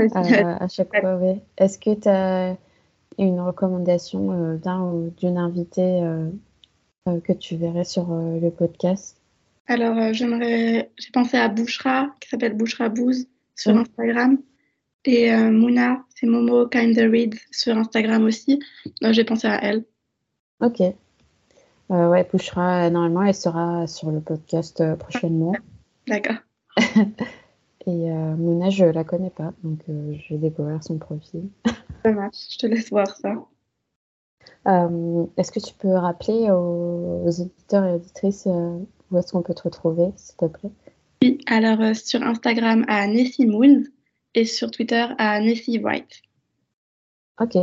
euh, 0.00 0.08
à 0.12 0.66
chaque 0.66 1.00
fois, 1.00 1.16
oui. 1.16 1.40
Est-ce 1.56 1.78
que 1.78 1.94
tu 1.94 2.08
as 2.08 2.56
une 3.18 3.40
recommandation 3.40 4.32
euh, 4.32 4.56
d'un 4.56 4.80
ou 4.82 5.12
d'une 5.16 5.38
invitée 5.38 6.02
euh, 6.02 6.28
euh, 7.08 7.20
que 7.20 7.32
tu 7.32 7.56
verrais 7.56 7.84
sur 7.84 8.08
le 8.10 8.50
podcast 8.50 9.16
Alors, 9.66 10.12
j'aimerais, 10.12 10.90
j'ai 10.98 11.10
pensé 11.12 11.36
à 11.36 11.48
Bouchra, 11.48 12.14
qui 12.20 12.28
s'appelle 12.28 12.56
Bouchra 12.56 12.88
Bouze 12.88 13.26
sur 13.56 13.76
Instagram. 13.76 14.38
Et 15.06 15.34
Mouna, 15.34 16.04
c'est 16.14 16.26
Momo 16.26 16.66
Kinda 16.66 17.08
Read 17.08 17.34
sur 17.50 17.74
Instagram 17.78 18.24
aussi. 18.24 18.60
j'ai 19.00 19.24
pensé 19.24 19.48
à 19.48 19.58
elle. 19.64 19.84
Ok. 20.60 20.82
ouais, 21.88 22.28
Bouchra, 22.30 22.90
normalement, 22.90 23.22
elle 23.22 23.34
sera 23.34 23.86
sur 23.86 24.10
le 24.10 24.20
podcast 24.20 24.82
prochainement. 24.96 25.54
D'accord. 26.06 26.36
Et 27.86 28.10
euh, 28.10 28.36
Mouna, 28.36 28.68
je 28.68 28.84
la 28.84 29.04
connais 29.04 29.30
pas, 29.30 29.52
donc 29.64 29.80
euh, 29.88 30.14
je 30.14 30.34
vais 30.34 30.40
découvrir 30.40 30.82
son 30.84 30.98
profil. 30.98 31.48
Ça 32.04 32.12
marche, 32.12 32.52
je 32.52 32.58
te 32.58 32.66
laisse 32.66 32.90
voir 32.90 33.16
ça. 33.16 33.34
Euh, 34.68 35.26
est-ce 35.36 35.52
que 35.52 35.60
tu 35.60 35.74
peux 35.74 35.92
rappeler 35.92 36.50
aux, 36.50 37.26
auditeurs 37.26 37.84
et 37.84 37.94
auditrices 37.94 38.46
où 38.46 39.18
est-ce 39.18 39.32
qu'on 39.32 39.42
peut 39.42 39.54
te 39.54 39.62
retrouver, 39.62 40.10
s'il 40.16 40.36
te 40.36 40.46
plaît? 40.46 40.70
Oui, 41.22 41.38
alors 41.46 41.94
sur 41.94 42.22
Instagram 42.22 42.84
à 42.88 43.06
Nessie 43.06 43.46
Moon 43.46 43.84
et 44.34 44.44
sur 44.44 44.70
Twitter 44.70 45.06
à 45.18 45.40
Nessie 45.40 45.78
White. 45.78 46.22
Ok. 47.40 47.56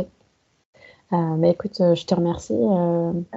mais 1.12 1.50
écoute, 1.50 1.78
je 1.78 2.04
te 2.04 2.14
remercie 2.14 2.58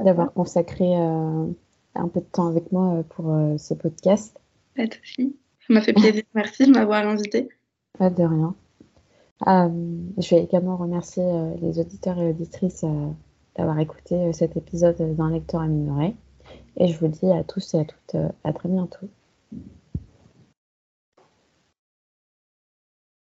d'avoir 0.04 0.34
consacré 0.34 0.96
un 0.96 2.08
peu 2.08 2.20
de 2.20 2.26
temps 2.26 2.48
avec 2.48 2.72
moi 2.72 3.04
pour 3.10 3.26
ce 3.58 3.74
podcast. 3.74 4.40
Pas 4.76 4.88
de 4.88 4.94
souci. 4.94 5.36
Ça 5.68 5.74
m'a 5.74 5.82
fait 5.82 5.94
plaisir. 5.94 6.24
Merci 6.34 6.66
de 6.66 6.72
m'avoir 6.72 7.08
invité. 7.08 7.50
Pas 7.98 8.10
de 8.10 8.24
rien. 8.24 8.56
Euh, 9.48 9.70
je 10.18 10.36
vais 10.36 10.44
également 10.44 10.78
remercier 10.78 11.24
euh, 11.24 11.56
les 11.62 11.80
auditeurs 11.80 12.18
et 12.20 12.30
auditrices 12.30 12.84
euh, 12.84 13.10
d'avoir 13.56 13.80
écouté 13.80 14.32
cet 14.34 14.56
épisode 14.56 15.16
d'un 15.16 15.32
lecteur 15.32 15.62
amélioré. 15.62 16.16
Et 16.78 16.88
je 16.88 16.98
vous 17.00 17.08
dis 17.08 17.32
à 17.32 17.44
tous 17.44 17.74
et 17.74 17.80
à 17.80 17.86
toutes 17.86 18.16
à 18.44 18.54
très 18.54 18.70
bientôt. 18.70 19.08